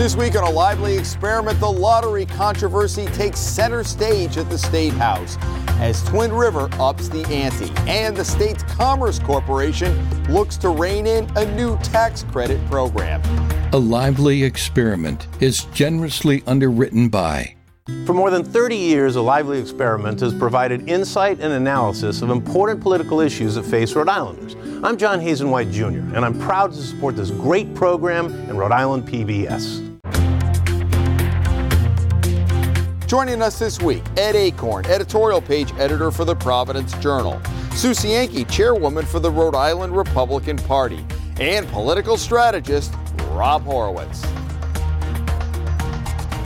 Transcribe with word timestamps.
This 0.00 0.16
week 0.16 0.34
on 0.34 0.44
a 0.44 0.50
lively 0.50 0.96
experiment, 0.96 1.60
the 1.60 1.70
lottery 1.70 2.24
controversy 2.24 3.04
takes 3.08 3.38
center 3.38 3.84
stage 3.84 4.38
at 4.38 4.48
the 4.48 4.56
State 4.56 4.94
House 4.94 5.36
as 5.78 6.02
Twin 6.04 6.32
River 6.32 6.70
ups 6.80 7.10
the 7.10 7.22
ante 7.26 7.70
and 7.86 8.16
the 8.16 8.24
state's 8.24 8.62
Commerce 8.62 9.18
Corporation 9.18 9.92
looks 10.30 10.56
to 10.56 10.70
rein 10.70 11.06
in 11.06 11.28
a 11.36 11.54
new 11.54 11.76
tax 11.80 12.22
credit 12.22 12.58
program. 12.70 13.20
A 13.74 13.78
lively 13.78 14.42
experiment 14.42 15.26
is 15.38 15.64
generously 15.64 16.42
underwritten 16.46 17.10
by. 17.10 17.54
For 18.06 18.14
more 18.14 18.30
than 18.30 18.42
30 18.42 18.76
years, 18.76 19.16
A 19.16 19.20
Lively 19.20 19.58
Experiment 19.58 20.20
has 20.20 20.32
provided 20.32 20.88
insight 20.88 21.40
and 21.40 21.52
analysis 21.52 22.22
of 22.22 22.30
important 22.30 22.80
political 22.80 23.20
issues 23.20 23.56
that 23.56 23.64
face 23.64 23.94
Rhode 23.94 24.08
Islanders. 24.08 24.56
I'm 24.82 24.96
John 24.96 25.20
Hazen 25.20 25.50
White 25.50 25.70
Jr., 25.70 26.00
and 26.14 26.24
I'm 26.24 26.38
proud 26.38 26.72
to 26.72 26.78
support 26.80 27.16
this 27.16 27.30
great 27.30 27.74
program 27.74 28.32
in 28.48 28.56
Rhode 28.56 28.72
Island 28.72 29.06
PBS. 29.06 29.89
Joining 33.10 33.42
us 33.42 33.58
this 33.58 33.80
week, 33.80 34.04
Ed 34.16 34.36
Achorn, 34.36 34.86
editorial 34.86 35.40
page 35.40 35.72
editor 35.78 36.12
for 36.12 36.24
the 36.24 36.36
Providence 36.36 36.96
Journal, 36.98 37.42
Susie 37.74 38.10
Cienki, 38.10 38.48
chairwoman 38.48 39.04
for 39.04 39.18
the 39.18 39.28
Rhode 39.28 39.56
Island 39.56 39.96
Republican 39.96 40.56
Party, 40.56 41.04
and 41.40 41.66
political 41.70 42.16
strategist 42.16 42.94
Rob 43.30 43.64
Horowitz. 43.64 44.22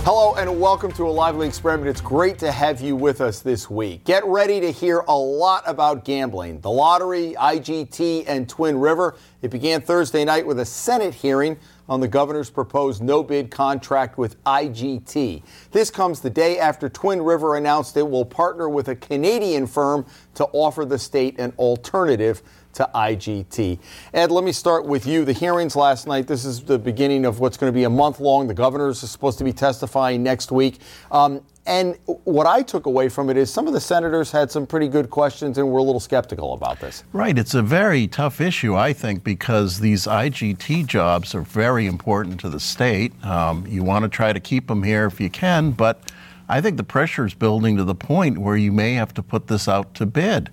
Hello 0.07 0.37
and 0.37 0.59
welcome 0.59 0.91
to 0.93 1.03
a 1.07 1.13
lively 1.13 1.47
experiment. 1.47 1.91
It's 1.91 2.01
great 2.01 2.39
to 2.39 2.51
have 2.51 2.81
you 2.81 2.97
with 2.97 3.21
us 3.21 3.41
this 3.41 3.69
week. 3.69 4.05
Get 4.05 4.25
ready 4.25 4.59
to 4.61 4.73
hear 4.73 5.01
a 5.01 5.15
lot 5.15 5.65
about 5.67 6.07
gambling, 6.07 6.63
the 6.63 6.71
lottery, 6.71 7.35
IGT, 7.39 8.25
and 8.27 8.49
Twin 8.49 8.79
River. 8.79 9.17
It 9.43 9.51
began 9.51 9.83
Thursday 9.83 10.25
night 10.25 10.47
with 10.47 10.59
a 10.61 10.65
Senate 10.65 11.13
hearing 11.13 11.59
on 11.89 12.01
the 12.01 12.09
governor's 12.09 12.51
proposed 12.51 13.03
no 13.03 13.23
bid 13.23 13.51
contract 13.51 14.19
with 14.19 14.43
IGT. 14.45 15.43
This 15.73 15.91
comes 15.91 16.21
the 16.21 16.31
day 16.31 16.59
after 16.59 16.89
Twin 16.89 17.23
River 17.23 17.57
announced 17.57 17.97
it 17.97 18.09
will 18.09 18.25
partner 18.25 18.69
with 18.69 18.89
a 18.89 18.97
Canadian 18.97 19.67
firm 19.67 20.07
to 20.35 20.45
offer 20.53 20.85
the 20.85 20.99
state 20.99 21.39
an 21.39 21.53
alternative 21.59 22.43
to 22.75 22.89
IGT. 22.95 23.79
Ed, 24.13 24.31
let 24.31 24.45
me 24.45 24.53
start 24.53 24.85
with 24.87 25.07
you. 25.07 25.25
The 25.25 25.33
hearings 25.33 25.77
last 25.77 26.07
night, 26.07 26.27
this 26.27 26.45
is 26.45 26.63
the 26.63 26.79
beginning 26.79 27.25
of 27.25 27.41
what's 27.41 27.57
going 27.57 27.73
to 27.73 27.75
be 27.75 27.85
a 27.85 27.91
month 27.91 28.21
long. 28.21 28.49
The 28.49 28.55
governors 28.55 29.03
are 29.05 29.07
supposed 29.07 29.39
to 29.39 29.45
be 29.45 29.53
testifying 29.53 30.23
next 30.23 30.51
week. 30.51 30.81
Um, 31.11 31.43
and 31.67 31.97
what 32.25 32.47
I 32.47 32.63
took 32.63 32.85
away 32.85 33.09
from 33.09 33.31
it 33.31 33.39
is 33.39 33.51
some 33.51 33.67
of 33.67 33.73
the 33.73 33.81
senators 33.81 34.31
had 34.31 34.51
some 34.51 34.67
pretty 34.67 34.87
good 34.87 35.09
questions 35.09 35.57
and 35.57 35.71
were 35.71 35.79
a 35.79 35.83
little 35.83 36.01
skeptical 36.01 36.53
about 36.53 36.79
this. 36.81 37.05
Right. 37.13 37.39
It's 37.39 37.55
a 37.55 37.63
very 37.63 38.07
tough 38.07 38.41
issue, 38.41 38.77
I 38.77 38.93
think, 38.93 39.25
because 39.25 39.81
these 39.81 40.07
IGT 40.07 40.87
jobs 40.87 41.35
are 41.35 41.41
very 41.41 41.87
important 41.87 42.39
to 42.41 42.51
the 42.51 42.61
state. 42.61 43.13
Um, 43.25 43.67
you 43.67 43.83
want 43.83 44.03
to 44.03 44.11
try 44.11 44.35
to 44.35 44.41
keep 44.41 44.67
them 44.67 44.83
here 44.83 45.07
if 45.07 45.21
you 45.21 45.31
can, 45.31 45.71
but 45.71 46.13
I 46.51 46.61
think 46.61 46.77
the 46.77 46.85
pressure 46.85 47.25
is 47.25 47.33
building 47.33 47.79
to 47.79 47.85
the 47.85 47.95
point 47.95 48.39
where 48.39 48.57
you 48.57 48.71
may 48.71 48.95
have 48.95 49.15
to 49.15 49.23
put 49.23 49.47
this 49.47 49.67
out 49.67 49.95
to 49.95 50.05
bid. 50.05 50.51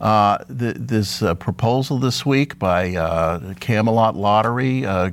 Uh, 0.00 0.38
th- 0.44 0.76
this 0.78 1.22
uh, 1.22 1.34
proposal 1.34 1.98
this 1.98 2.24
week 2.24 2.58
by 2.58 2.96
uh, 2.96 3.52
Camelot 3.60 4.16
Lottery 4.16 4.86
uh, 4.86 5.10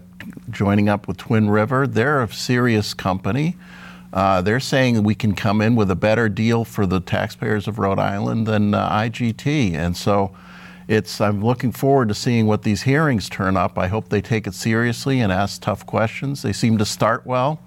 joining 0.50 0.88
up 0.88 1.08
with 1.08 1.18
Twin 1.18 1.50
River, 1.50 1.88
they're 1.88 2.22
a 2.22 2.32
serious 2.32 2.94
company. 2.94 3.58
Uh, 4.14 4.42
they're 4.42 4.60
saying 4.60 5.04
we 5.04 5.16
can 5.16 5.34
come 5.36 5.62
in 5.62 5.76
with 5.76 5.90
a 5.90 5.96
better 5.96 6.28
deal 6.28 6.66
for 6.66 6.86
the 6.86 7.00
taxpayers 7.00 7.68
of 7.68 7.80
Rhode 7.80 8.00
Island 8.00 8.46
than 8.46 8.74
uh, 8.74 8.90
IGT. 8.90 9.74
And 9.74 9.96
so 9.96 10.36
it's, 10.88 11.22
I'm 11.22 11.44
looking 11.44 11.72
forward 11.72 12.10
to 12.10 12.14
seeing 12.14 12.46
what 12.46 12.64
these 12.64 12.82
hearings 12.82 13.30
turn 13.30 13.56
up. 13.56 13.78
I 13.78 13.88
hope 13.88 14.10
they 14.10 14.22
take 14.22 14.48
it 14.48 14.54
seriously 14.54 15.22
and 15.22 15.32
ask 15.32 15.62
tough 15.62 15.86
questions. 15.86 16.42
They 16.42 16.54
seem 16.54 16.78
to 16.78 16.86
start 16.86 17.26
well. 17.26 17.62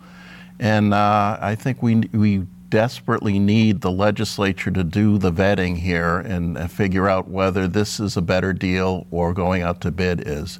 And 0.61 0.95
I 0.95 1.55
think 1.55 1.83
we, 1.83 1.97
we 2.13 2.47
desperately 2.75 3.39
need 3.39 3.81
the 3.83 3.91
legislature 3.91 4.71
to 4.71 4.83
do 4.83 5.17
the 5.17 5.31
vetting 5.31 5.79
here 5.79 6.19
and, 6.19 6.57
and 6.57 6.71
figure 6.71 7.09
out 7.09 7.29
whether 7.29 7.69
this 7.69 8.01
is 8.01 8.17
a 8.17 8.21
better 8.21 8.53
deal 8.53 9.07
or 9.13 9.33
going 9.33 9.63
out 9.63 9.81
to 9.81 9.93
bid 9.93 10.27
is. 10.27 10.59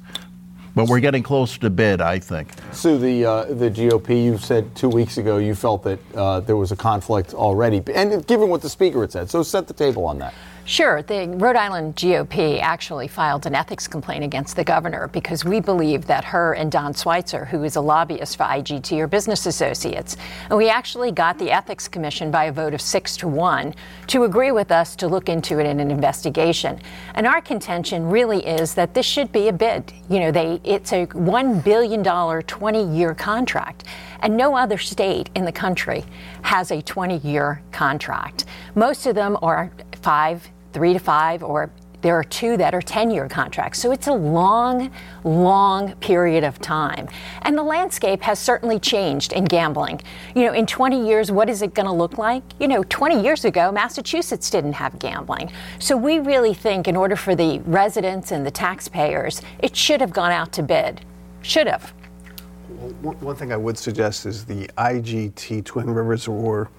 But 0.75 0.89
we're 0.89 0.99
getting 0.99 1.23
closer 1.23 1.57
to 1.61 1.69
bid, 1.69 2.01
I 2.01 2.19
think. 2.19 2.49
Sue, 2.73 2.97
the 2.97 3.25
uh, 3.25 3.45
the 3.45 3.71
GOP, 3.71 4.25
you 4.25 4.37
said 4.37 4.75
two 4.75 4.89
weeks 4.89 5.17
ago 5.17 5.37
you 5.37 5.55
felt 5.55 5.83
that 5.83 5.99
uh, 6.13 6.41
there 6.41 6.57
was 6.57 6.73
a 6.73 6.75
conflict 6.75 7.33
already, 7.33 7.81
and 7.95 8.27
given 8.27 8.49
what 8.49 8.61
the 8.61 8.69
speaker 8.69 8.99
had 8.99 9.11
said, 9.11 9.29
so 9.29 9.41
set 9.41 9.67
the 9.67 9.73
table 9.73 10.05
on 10.05 10.19
that. 10.19 10.33
Sure. 10.67 11.03
The 11.03 11.27
Rhode 11.27 11.55
Island 11.55 11.95
GOP 11.95 12.59
actually 12.59 13.07
filed 13.07 13.45
an 13.45 13.53
ethics 13.53 13.87
complaint 13.87 14.23
against 14.23 14.55
the 14.55 14.63
governor 14.63 15.07
because 15.09 15.45
we 15.45 15.59
believe 15.59 16.07
that 16.07 16.25
her 16.25 16.53
and 16.53 16.71
Don 16.71 16.91
Schweitzer, 16.91 17.45
who 17.45 17.63
is 17.63 17.75
a 17.75 17.81
lobbyist 17.81 18.35
for 18.35 18.45
IGT, 18.45 18.97
are 18.97 19.05
business 19.05 19.45
associates. 19.45 20.17
And 20.49 20.57
we 20.57 20.67
actually 20.67 21.11
got 21.11 21.37
the 21.37 21.51
Ethics 21.51 21.87
Commission 21.87 22.31
by 22.31 22.45
a 22.45 22.51
vote 22.51 22.73
of 22.73 22.81
six 22.81 23.15
to 23.17 23.27
one 23.27 23.75
to 24.07 24.23
agree 24.23 24.51
with 24.51 24.71
us 24.71 24.95
to 24.95 25.07
look 25.07 25.29
into 25.29 25.59
it 25.59 25.67
in 25.67 25.79
an 25.79 25.91
investigation. 25.91 26.81
And 27.13 27.27
our 27.27 27.41
contention 27.41 28.09
really 28.09 28.43
is 28.43 28.73
that 28.73 28.95
this 28.95 29.05
should 29.05 29.31
be 29.31 29.49
a 29.49 29.53
bid. 29.53 29.93
You 30.09 30.19
know, 30.19 30.31
they 30.31 30.59
it's 30.63 30.93
a 30.93 31.05
$1 31.05 31.63
billion 31.63 32.03
20 32.03 32.97
year 32.97 33.13
contract. 33.13 33.83
And 34.21 34.35
no 34.35 34.55
other 34.55 34.79
state 34.79 35.29
in 35.35 35.45
the 35.45 35.51
country 35.51 36.03
has 36.41 36.71
a 36.71 36.81
20 36.81 37.17
year 37.17 37.61
contract. 37.71 38.45
Most 38.73 39.05
of 39.05 39.13
them 39.13 39.37
are 39.43 39.71
five, 40.01 40.49
three 40.75 40.91
to 40.91 40.99
five, 40.99 41.41
or 41.41 41.71
there 42.01 42.19
are 42.19 42.23
two 42.23 42.57
that 42.57 42.75
are 42.75 42.81
10 42.81 43.09
year 43.09 43.29
contracts. 43.29 43.79
So 43.79 43.91
it's 43.91 44.07
a 44.07 44.13
long, 44.13 44.91
long 45.23 45.95
period 45.95 46.43
of 46.43 46.59
time. 46.59 47.07
And 47.43 47.57
the 47.57 47.63
landscape 47.63 48.21
has 48.21 48.37
certainly 48.37 48.77
changed 48.77 49.31
in 49.31 49.45
gambling. 49.45 50.01
You 50.35 50.43
know, 50.43 50.53
in 50.53 50.65
20 50.65 51.07
years, 51.07 51.31
what 51.31 51.49
is 51.49 51.61
it 51.61 51.73
going 51.73 51.87
to 51.87 51.93
look 51.93 52.17
like? 52.17 52.43
You 52.59 52.67
know, 52.67 52.83
20 52.89 53.23
years 53.23 53.45
ago, 53.45 53.71
Massachusetts 53.71 54.49
didn't 54.49 54.73
have 54.73 54.99
gambling. 54.99 55.49
So 55.79 55.95
we 55.95 56.19
really 56.19 56.53
think, 56.53 56.89
in 56.89 56.97
order 56.97 57.15
for 57.15 57.35
the 57.35 57.59
residents 57.59 58.31
and 58.31 58.45
the 58.45 58.51
taxpayers, 58.51 59.41
it 59.59 59.75
should 59.75 60.01
have 60.01 60.11
gone 60.11 60.33
out 60.33 60.51
to 60.53 60.61
bid. 60.63 61.01
Should 61.41 61.67
have. 61.67 61.93
One 63.01 63.35
thing 63.35 63.51
I 63.51 63.57
would 63.57 63.77
suggest 63.77 64.25
is 64.25 64.45
the 64.45 64.67
IGT 64.77 65.63
Twin 65.65 65.89
Rivers 65.89 66.27
War 66.27 66.69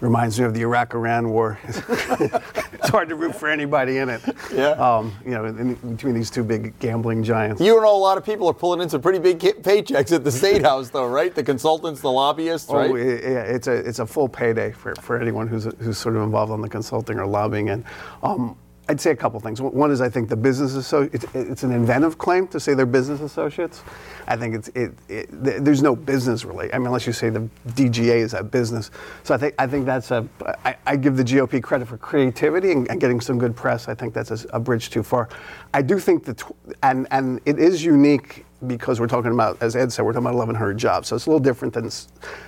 reminds 0.00 0.38
me 0.38 0.46
of 0.46 0.54
the 0.54 0.62
Iraq-Iran 0.62 1.30
War. 1.30 1.58
it's 1.64 2.88
hard 2.88 3.08
to 3.08 3.14
root 3.14 3.34
for 3.34 3.48
anybody 3.48 3.98
in 3.98 4.08
it. 4.08 4.22
Yeah. 4.52 4.70
Um, 4.70 5.12
you 5.24 5.32
know, 5.32 5.44
in, 5.46 5.74
between 5.74 6.14
these 6.14 6.30
two 6.30 6.44
big 6.44 6.78
gambling 6.78 7.22
giants. 7.22 7.60
You 7.60 7.80
know, 7.80 7.96
a 7.96 7.96
lot 7.96 8.18
of 8.18 8.24
people 8.24 8.48
are 8.48 8.54
pulling 8.54 8.80
in 8.80 8.88
some 8.88 9.00
pretty 9.00 9.18
big 9.18 9.38
paychecks 9.38 10.12
at 10.12 10.24
the 10.24 10.32
state 10.32 10.62
house, 10.70 10.90
though, 10.90 11.08
right? 11.08 11.34
The 11.34 11.42
consultants, 11.42 12.00
the 12.00 12.10
lobbyists, 12.10 12.70
right? 12.70 12.90
Oh, 12.90 12.96
yeah, 12.96 13.42
it's 13.42 13.66
a 13.66 13.72
it's 13.72 13.98
a 13.98 14.06
full 14.06 14.28
payday 14.28 14.72
for, 14.72 14.94
for 14.96 15.18
anyone 15.18 15.48
who's 15.48 15.64
who's 15.80 15.98
sort 15.98 16.16
of 16.16 16.22
involved 16.22 16.52
on 16.52 16.60
the 16.60 16.68
consulting 16.68 17.18
or 17.18 17.26
lobbying 17.26 17.70
end. 17.70 17.84
Um, 18.22 18.56
I'd 18.86 19.00
say 19.00 19.12
a 19.12 19.16
couple 19.16 19.40
things. 19.40 19.62
One 19.62 19.90
is 19.90 20.02
I 20.02 20.10
think 20.10 20.28
the 20.28 20.36
business 20.36 20.74
associates, 20.74 21.24
it's, 21.24 21.34
it's, 21.34 21.62
an 21.62 21.72
inventive 21.72 22.18
claim 22.18 22.46
to 22.48 22.60
say 22.60 22.74
they're 22.74 22.84
business 22.84 23.22
associates. 23.22 23.82
I 24.26 24.36
think 24.36 24.54
it's 24.54 24.68
it, 24.68 24.92
it, 25.08 25.28
there's 25.30 25.82
no 25.82 25.96
business 25.96 26.44
really. 26.44 26.72
I 26.72 26.78
mean, 26.78 26.88
unless 26.88 27.06
you 27.06 27.14
say 27.14 27.30
the 27.30 27.48
DGA 27.68 28.16
is 28.16 28.34
a 28.34 28.42
business. 28.42 28.90
So 29.22 29.34
I 29.34 29.38
think 29.38 29.54
I 29.58 29.66
think 29.66 29.86
that's 29.86 30.10
a. 30.10 30.28
I, 30.66 30.76
I 30.86 30.96
give 30.96 31.16
the 31.16 31.24
GOP 31.24 31.62
credit 31.62 31.88
for 31.88 31.96
creativity 31.96 32.72
and, 32.72 32.90
and, 32.90 33.00
getting 33.00 33.22
some 33.22 33.38
good 33.38 33.56
press. 33.56 33.88
I 33.88 33.94
think 33.94 34.12
that's 34.12 34.30
a, 34.30 34.48
a 34.48 34.60
bridge 34.60 34.90
too 34.90 35.02
far. 35.02 35.30
I 35.72 35.80
do 35.80 35.98
think 35.98 36.24
that, 36.26 36.42
and 36.82 37.06
and 37.10 37.40
it 37.46 37.58
is 37.58 37.82
unique 37.82 38.44
because 38.66 39.00
we're 39.00 39.06
talking 39.06 39.32
about, 39.32 39.60
as 39.62 39.76
Ed 39.76 39.92
said, 39.92 40.04
we're 40.04 40.12
talking 40.12 40.26
about 40.26 40.36
1,100 40.36 40.76
jobs. 40.76 41.08
So 41.08 41.16
it's 41.16 41.26
a 41.26 41.30
little 41.30 41.40
different 41.42 41.74
than 41.74 41.90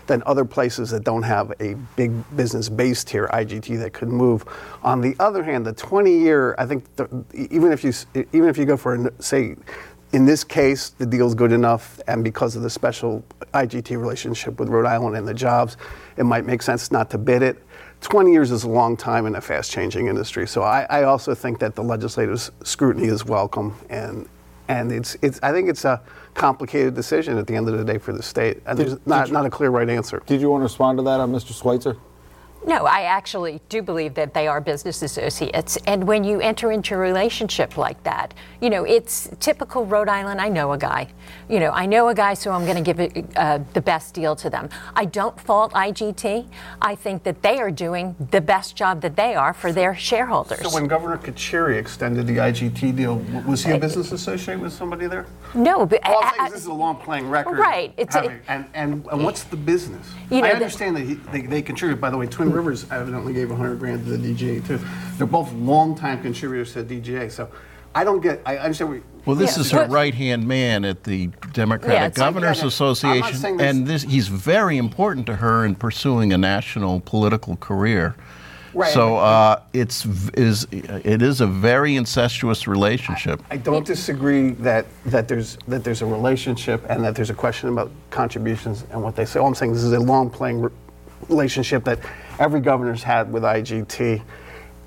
than 0.06 0.22
other 0.26 0.44
places 0.44 0.90
that 0.90 1.04
don't 1.04 1.22
have 1.22 1.52
a 1.60 1.74
big 1.96 2.12
business 2.36 2.68
based 2.68 3.10
here, 3.10 3.28
IGT 3.32 3.78
that 3.78 3.92
could 3.92 4.08
move. 4.08 4.44
On 4.82 5.00
the 5.00 5.14
other 5.18 5.42
hand, 5.42 5.66
the 5.66 5.72
20 5.72 6.16
year, 6.16 6.54
I 6.58 6.66
think, 6.66 6.84
the, 6.96 7.24
even 7.32 7.72
if 7.72 7.84
you 7.84 7.92
even 8.32 8.48
if 8.48 8.58
you 8.58 8.64
go 8.64 8.76
for 8.76 9.12
say 9.18 9.56
in 10.12 10.24
this 10.24 10.44
case, 10.44 10.90
the 10.90 11.06
deal's 11.06 11.34
good 11.34 11.52
enough, 11.52 12.00
and 12.06 12.22
because 12.22 12.56
of 12.56 12.62
the 12.62 12.70
special 12.70 13.24
IGT 13.52 13.98
relationship 13.98 14.58
with 14.58 14.68
Rhode 14.68 14.86
Island 14.86 15.16
and 15.16 15.26
the 15.26 15.34
jobs, 15.34 15.76
it 16.16 16.24
might 16.24 16.46
make 16.46 16.62
sense 16.62 16.90
not 16.90 17.10
to 17.10 17.18
bid 17.18 17.42
it. 17.42 17.62
20 18.02 18.32
years 18.32 18.50
is 18.50 18.64
a 18.64 18.68
long 18.68 18.96
time 18.96 19.26
in 19.26 19.34
a 19.34 19.40
fast 19.40 19.70
changing 19.72 20.06
industry. 20.06 20.46
So 20.46 20.62
I, 20.62 20.86
I, 20.88 21.02
also 21.04 21.34
think 21.34 21.58
that 21.58 21.74
the 21.74 21.82
legislative 21.82 22.50
scrutiny 22.62 23.08
is 23.08 23.24
welcome. 23.24 23.74
And, 23.90 24.28
and 24.68 24.92
it's, 24.92 25.16
it's, 25.22 25.40
I 25.42 25.52
think 25.52 25.68
it's 25.68 25.84
a 25.84 26.02
complicated 26.34 26.94
decision 26.94 27.38
at 27.38 27.46
the 27.46 27.54
end 27.54 27.68
of 27.68 27.78
the 27.78 27.84
day 27.84 27.98
for 27.98 28.12
the 28.12 28.22
state. 28.22 28.62
And 28.66 28.78
did, 28.78 28.88
there's 28.88 29.06
not, 29.06 29.28
you, 29.28 29.32
not 29.32 29.46
a 29.46 29.50
clear 29.50 29.70
right 29.70 29.88
answer. 29.88 30.22
Did 30.26 30.40
you 30.40 30.50
want 30.50 30.60
to 30.60 30.64
respond 30.64 30.98
to 30.98 31.04
that, 31.04 31.20
uh, 31.20 31.26
Mr. 31.26 31.58
Schweitzer? 31.58 31.96
No, 32.66 32.84
I 32.84 33.02
actually 33.02 33.60
do 33.68 33.80
believe 33.80 34.14
that 34.14 34.34
they 34.34 34.48
are 34.48 34.60
business 34.60 35.00
associates. 35.00 35.78
And 35.86 36.04
when 36.04 36.24
you 36.24 36.40
enter 36.40 36.72
into 36.72 36.94
a 36.94 36.98
relationship 36.98 37.76
like 37.76 38.02
that, 38.02 38.34
you 38.60 38.70
know, 38.70 38.82
it's 38.82 39.28
typical 39.38 39.86
Rhode 39.86 40.08
Island. 40.08 40.40
I 40.40 40.48
know 40.48 40.72
a 40.72 40.78
guy. 40.78 41.06
You 41.48 41.60
know, 41.60 41.70
I 41.70 41.86
know 41.86 42.08
a 42.08 42.14
guy, 42.14 42.34
so 42.34 42.50
I'm 42.50 42.64
going 42.64 42.76
to 42.76 42.82
give 42.82 42.98
it, 42.98 43.24
uh, 43.36 43.60
the 43.72 43.80
best 43.80 44.14
deal 44.14 44.34
to 44.36 44.50
them. 44.50 44.68
I 44.96 45.04
don't 45.04 45.38
fault 45.40 45.72
IGT. 45.74 46.48
I 46.82 46.96
think 46.96 47.22
that 47.22 47.40
they 47.42 47.60
are 47.60 47.70
doing 47.70 48.16
the 48.32 48.40
best 48.40 48.74
job 48.74 49.00
that 49.02 49.14
they 49.14 49.36
are 49.36 49.54
for 49.54 49.70
their 49.72 49.94
shareholders. 49.94 50.60
So 50.62 50.70
when 50.74 50.88
Governor 50.88 51.18
Carcieri 51.18 51.76
extended 51.78 52.26
the 52.26 52.38
IGT 52.38 52.96
deal, 52.96 53.18
was 53.46 53.64
he 53.64 53.70
a 53.72 53.78
business 53.78 54.10
associate 54.10 54.58
with 54.58 54.72
somebody 54.72 55.06
there? 55.06 55.26
no, 55.54 55.86
but 55.86 56.04
All 56.04 56.20
I- 56.22 56.32
I- 56.40 56.46
is 56.46 56.52
this 56.52 56.60
is 56.62 56.66
a 56.66 56.72
long 56.72 56.96
playing 56.96 57.30
record. 57.30 57.58
Right, 57.58 57.94
it's 57.96 58.16
a- 58.16 58.40
and, 58.48 58.66
and, 58.74 59.06
and 59.12 59.22
what's 59.24 59.44
the 59.44 59.56
business? 59.56 60.04
You 60.30 60.40
know, 60.40 60.46
I 60.46 60.50
the- 60.50 60.54
understand 60.56 60.96
that 60.96 61.02
he, 61.04 61.14
they, 61.14 61.42
they 61.42 61.62
contribute. 61.62 62.00
By 62.00 62.10
the 62.10 62.16
way, 62.16 62.26
Twin 62.26 62.50
Rivers 62.56 62.90
evidently 62.90 63.34
gave 63.34 63.50
100 63.50 63.78
grand 63.78 64.04
to 64.06 64.16
the 64.16 64.34
DGA 64.34 64.66
too. 64.66 64.80
They're 65.18 65.26
both 65.26 65.52
longtime 65.52 66.22
contributors 66.22 66.72
to 66.72 66.82
the 66.82 67.00
DGA. 67.00 67.30
So 67.30 67.48
I 67.94 68.02
don't 68.02 68.20
get. 68.20 68.40
I 68.46 68.56
understand. 68.56 68.90
What, 68.90 69.02
Well, 69.26 69.36
this 69.36 69.56
Yeah, 69.56 69.60
is 69.60 69.70
her 69.72 69.86
right 69.88 70.14
hand 70.14 70.46
man 70.48 70.84
at 70.84 71.04
the 71.04 71.28
Democratic 71.52 72.16
Yeah, 72.16 72.24
Governors 72.24 72.62
I 72.62 72.64
get 72.64 72.66
it. 72.66 72.80
I'm 72.80 72.88
not 72.88 73.20
Association, 73.26 73.56
this- 73.56 73.66
and 73.66 73.86
this, 73.86 74.02
he's 74.02 74.28
very 74.28 74.78
important 74.78 75.26
to 75.26 75.36
her 75.36 75.64
in 75.64 75.74
pursuing 75.74 76.32
a 76.32 76.38
national 76.38 77.00
political 77.00 77.56
career. 77.56 78.14
Right, 78.74 78.92
So 78.92 79.16
uh, 79.16 79.62
it's 79.72 80.04
is 80.34 80.66
it 80.70 81.22
is 81.22 81.40
a 81.40 81.46
very 81.46 81.96
incestuous 81.96 82.66
relationship. 82.66 83.42
I 83.50 83.56
don't 83.56 83.86
disagree 83.86 84.50
that, 84.50 84.84
that 85.06 85.28
there's 85.28 85.56
that 85.66 85.82
there's 85.82 86.02
a 86.02 86.06
relationship 86.06 86.84
and 86.90 87.02
that 87.02 87.14
there's 87.14 87.30
a 87.30 87.34
question 87.34 87.70
about 87.70 87.90
contributions 88.10 88.84
and 88.90 89.02
what 89.02 89.16
they 89.16 89.24
say. 89.24 89.40
All 89.40 89.46
I'm 89.46 89.54
saying 89.54 89.72
is 89.72 89.78
this 89.78 89.84
is 89.86 89.92
a 89.94 90.00
long 90.00 90.28
playing 90.28 90.60
re- 90.60 90.70
relationship 91.28 91.84
that 91.84 91.98
every 92.38 92.60
governor's 92.60 93.02
had 93.02 93.32
with 93.32 93.42
IGT. 93.42 94.22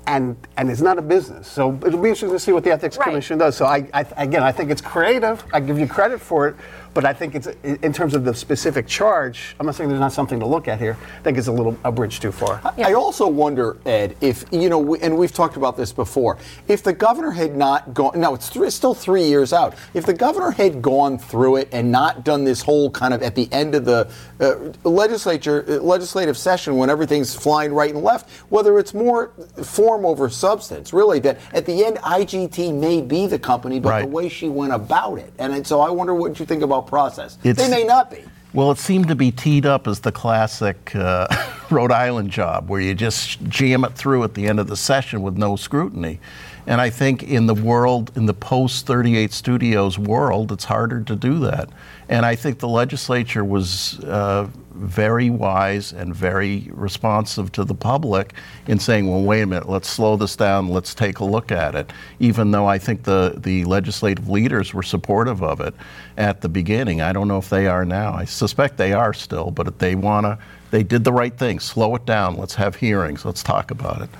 And, 0.06 0.36
and 0.56 0.70
it's 0.70 0.80
not 0.80 0.98
a 0.98 1.02
business, 1.02 1.46
so 1.46 1.74
it'll 1.86 2.00
be 2.02 2.08
interesting 2.08 2.30
to 2.30 2.38
see 2.38 2.52
what 2.52 2.64
the 2.64 2.72
ethics 2.72 2.96
Right. 2.96 3.04
commission 3.08 3.38
does. 3.38 3.56
So 3.56 3.66
I, 3.66 3.86
I, 3.92 4.04
again, 4.16 4.42
I 4.42 4.50
think 4.50 4.70
it's 4.70 4.80
creative. 4.80 5.44
I 5.52 5.60
give 5.60 5.78
you 5.78 5.86
credit 5.86 6.20
for 6.20 6.48
it, 6.48 6.56
but 6.92 7.04
I 7.04 7.12
think 7.12 7.34
it's 7.34 7.46
in 7.62 7.92
terms 7.92 8.14
of 8.14 8.24
the 8.24 8.34
specific 8.34 8.86
charge. 8.86 9.54
I'm 9.60 9.66
not 9.66 9.74
saying 9.76 9.88
there's 9.90 10.00
not 10.00 10.12
something 10.12 10.40
to 10.40 10.46
look 10.46 10.66
at 10.68 10.78
here. 10.78 10.96
I 11.18 11.22
think 11.22 11.38
it's 11.38 11.46
a 11.46 11.52
little 11.52 11.76
a 11.84 11.92
bridge 11.92 12.20
too 12.20 12.32
far. 12.32 12.60
I 12.78 12.94
also 12.94 13.28
wonder, 13.28 13.76
Ed, 13.86 14.16
if 14.20 14.44
you 14.50 14.68
know, 14.68 14.78
we- 14.78 14.98
and 15.00 15.16
we've 15.16 15.32
talked 15.32 15.56
about 15.56 15.76
this 15.76 15.92
before. 15.92 16.36
If 16.68 16.82
the 16.82 16.92
governor 16.92 17.30
had 17.30 17.56
not 17.56 17.94
gone, 17.94 18.18
no, 18.20 18.34
it's, 18.34 18.50
th- 18.50 18.64
it's 18.66 18.74
still 18.76 18.94
three 18.94 19.24
years 19.24 19.52
out. 19.52 19.74
If 19.94 20.04
the 20.04 20.12
governor 20.14 20.50
had 20.50 20.82
gone 20.82 21.18
through 21.18 21.56
it 21.56 21.68
and 21.72 21.92
not 21.92 22.24
done 22.24 22.44
this 22.44 22.60
whole 22.62 22.90
kind 22.90 23.14
of 23.14 23.22
at 23.22 23.34
the 23.34 23.48
end 23.52 23.74
of 23.74 23.84
the 23.84 24.10
uh, 24.40 24.54
legislature 24.88 25.64
uh, 25.68 25.72
legislative 25.82 26.36
session 26.36 26.76
when 26.76 26.90
everything's 26.90 27.34
flying 27.34 27.72
right 27.72 27.94
and 27.94 28.02
left, 28.02 28.30
whether 28.50 28.78
it's 28.78 28.94
more 28.94 29.28
form 29.62 30.04
over 30.04 30.28
substance, 30.28 30.92
really, 30.92 31.20
that 31.20 31.38
at 31.52 31.66
the 31.66 31.84
end 31.84 31.98
IGT 31.98 32.74
may 32.74 33.00
be 33.00 33.26
the 33.26 33.38
company, 33.38 33.78
but 33.80 33.90
the 34.00 34.06
way 34.08 34.28
she 34.28 34.48
went 34.48 34.72
about 34.72 35.18
it, 35.18 35.32
and 35.38 35.54
it- 35.54 35.66
so 35.66 35.80
I 35.80 35.90
wonder 35.90 36.14
what 36.14 36.38
you 36.40 36.46
think 36.46 36.62
about 36.62 36.79
process. 36.82 37.38
It's- 37.44 37.56
they 37.56 37.70
may 37.74 37.84
not 37.84 38.10
be. 38.10 38.18
Well, 38.52 38.72
it 38.72 38.78
seemed 38.78 39.06
to 39.08 39.14
be 39.14 39.30
teed 39.30 39.64
up 39.64 39.86
as 39.86 40.00
the 40.00 40.10
classic 40.10 40.92
uh, 40.96 41.28
Rhode 41.70 41.92
Island 41.92 42.30
job, 42.30 42.68
where 42.68 42.80
you 42.80 42.94
just 42.94 43.42
jam 43.48 43.84
it 43.84 43.94
through 43.94 44.24
at 44.24 44.34
the 44.34 44.46
end 44.46 44.60
of 44.60 44.66
the 44.66 44.76
session 44.76 45.22
with 45.22 45.36
no 45.36 45.56
scrutiny. 45.56 46.20
And 46.66 46.80
I 46.80 46.90
think 46.90 47.22
in 47.22 47.46
the 47.46 47.54
world, 47.54 48.12
in 48.14 48.26
the 48.26 48.34
post 48.34 48.86
38 48.86 49.32
Studios 49.32 49.98
world, 49.98 50.52
it's 50.52 50.64
harder 50.64 51.02
to 51.02 51.16
do 51.16 51.38
that. 51.40 51.68
And 52.08 52.26
I 52.26 52.34
think 52.34 52.58
the 52.58 52.68
legislature 52.68 53.44
was 53.44 53.98
uh, 54.00 54.48
very 54.74 55.30
wise 55.30 55.92
and 55.92 56.14
very 56.14 56.68
responsive 56.72 57.52
to 57.52 57.64
the 57.64 57.74
public 57.74 58.34
in 58.66 58.78
saying, 58.78 59.10
well, 59.10 59.22
wait 59.22 59.42
a 59.42 59.46
minute, 59.46 59.68
let's 59.68 59.88
slow 59.88 60.16
this 60.16 60.36
down, 60.36 60.68
let's 60.68 60.94
take 60.94 61.18
a 61.18 61.24
look 61.24 61.50
at 61.50 61.74
it. 61.74 61.92
Even 62.18 62.50
though 62.50 62.66
I 62.66 62.78
think 62.78 63.04
the, 63.04 63.34
the 63.36 63.64
legislative 63.64 64.28
leaders 64.28 64.74
were 64.74 64.82
supportive 64.82 65.42
of 65.42 65.60
it 65.60 65.74
at 66.16 66.40
the 66.40 66.48
beginning. 66.48 67.00
I 67.00 67.12
don't 67.12 67.28
know 67.28 67.38
if 67.38 67.50
they 67.50 67.66
are 67.66 67.84
now. 67.84 68.14
I 68.14 68.24
suspect 68.24 68.76
they 68.76 68.92
are 68.92 69.12
still, 69.12 69.50
but 69.50 69.78
they 69.78 69.94
want 69.94 70.26
to, 70.26 70.38
they 70.70 70.82
did 70.82 71.04
the 71.04 71.12
right 71.12 71.36
thing. 71.36 71.60
Slow 71.60 71.94
it 71.96 72.06
down. 72.06 72.36
Let's 72.36 72.54
have 72.54 72.76
hearings. 72.76 73.24
Let's 73.24 73.42
talk 73.42 73.70
about 73.70 74.02
it. 74.02 74.10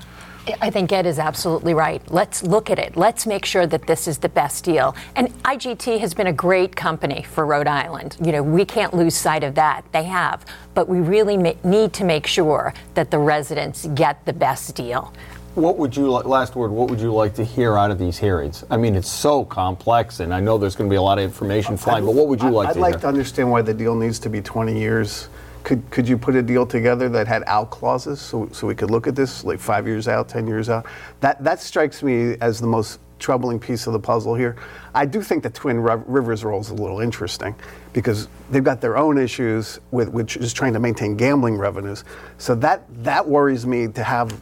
I 0.59 0.71
think 0.71 0.91
Ed 0.91 1.05
is 1.05 1.19
absolutely 1.19 1.75
right. 1.75 2.01
Let's 2.11 2.41
look 2.41 2.71
at 2.71 2.79
it. 2.79 2.97
Let's 2.97 3.27
make 3.27 3.45
sure 3.45 3.67
that 3.67 3.85
this 3.85 4.07
is 4.07 4.17
the 4.17 4.29
best 4.29 4.63
deal. 4.63 4.95
And 5.15 5.29
IGT 5.43 5.99
has 5.99 6.15
been 6.15 6.27
a 6.27 6.33
great 6.33 6.75
company 6.75 7.21
for 7.21 7.45
Rhode 7.45 7.67
Island. 7.67 8.17
You 8.23 8.31
know, 8.31 8.41
we 8.41 8.65
can't 8.65 8.93
lose 8.93 9.15
sight 9.15 9.43
of 9.43 9.53
that. 9.55 9.85
They 9.91 10.03
have. 10.03 10.43
But 10.73 10.89
we 10.89 10.99
really 10.99 11.37
ma- 11.37 11.53
need 11.63 11.93
to 11.93 12.03
make 12.03 12.25
sure 12.25 12.73
that 12.95 13.11
the 13.11 13.19
residents 13.19 13.85
get 13.93 14.25
the 14.25 14.33
best 14.33 14.75
deal. 14.75 15.13
What 15.53 15.77
would 15.77 15.95
you 15.95 16.09
like, 16.09 16.25
last 16.25 16.55
word, 16.55 16.71
what 16.71 16.89
would 16.89 16.99
you 16.99 17.13
like 17.13 17.35
to 17.35 17.43
hear 17.43 17.77
out 17.77 17.91
of 17.91 17.99
these 17.99 18.17
hearings? 18.17 18.63
I 18.71 18.77
mean, 18.77 18.95
it's 18.95 19.11
so 19.11 19.43
complex, 19.45 20.21
and 20.21 20.33
I 20.33 20.39
know 20.39 20.57
there's 20.57 20.77
going 20.77 20.89
to 20.89 20.93
be 20.93 20.97
a 20.97 21.01
lot 21.01 21.19
of 21.19 21.25
information 21.25 21.75
flying, 21.75 22.05
but 22.05 22.15
what 22.15 22.29
would 22.29 22.41
you 22.41 22.49
like 22.49 22.69
I'd 22.69 22.73
to 22.75 22.79
like 22.79 22.93
hear? 22.93 23.01
to 23.01 23.07
understand 23.07 23.51
why 23.51 23.61
the 23.61 23.73
deal 23.73 23.93
needs 23.93 24.17
to 24.19 24.29
be 24.29 24.41
20 24.41 24.79
years. 24.79 25.27
Could, 25.63 25.89
could 25.91 26.07
you 26.07 26.17
put 26.17 26.35
a 26.35 26.41
deal 26.41 26.65
together 26.65 27.07
that 27.09 27.27
had 27.27 27.43
out 27.45 27.69
clauses 27.69 28.19
so, 28.19 28.49
so 28.51 28.67
we 28.67 28.75
could 28.75 28.89
look 28.91 29.07
at 29.07 29.15
this 29.15 29.43
like 29.43 29.59
five 29.59 29.87
years 29.87 30.07
out, 30.07 30.27
10 30.27 30.47
years 30.47 30.69
out? 30.69 30.85
That, 31.19 31.43
that 31.43 31.61
strikes 31.61 32.01
me 32.01 32.35
as 32.41 32.59
the 32.59 32.67
most 32.67 32.99
troubling 33.19 33.59
piece 33.59 33.85
of 33.85 33.93
the 33.93 33.99
puzzle 33.99 34.33
here. 34.33 34.55
I 34.95 35.05
do 35.05 35.21
think 35.21 35.43
the 35.43 35.49
Twin 35.51 35.79
Rivers 35.79 36.43
role 36.43 36.59
is 36.59 36.69
a 36.71 36.73
little 36.73 37.01
interesting 37.01 37.55
because 37.93 38.27
they've 38.49 38.63
got 38.63 38.81
their 38.81 38.97
own 38.97 39.19
issues 39.19 39.79
with, 39.91 40.09
with 40.09 40.27
just 40.27 40.55
trying 40.55 40.73
to 40.73 40.79
maintain 40.79 41.15
gambling 41.15 41.57
revenues. 41.57 42.03
So 42.39 42.55
that, 42.55 42.83
that 43.03 43.27
worries 43.27 43.65
me 43.67 43.87
to 43.89 44.03
have 44.03 44.41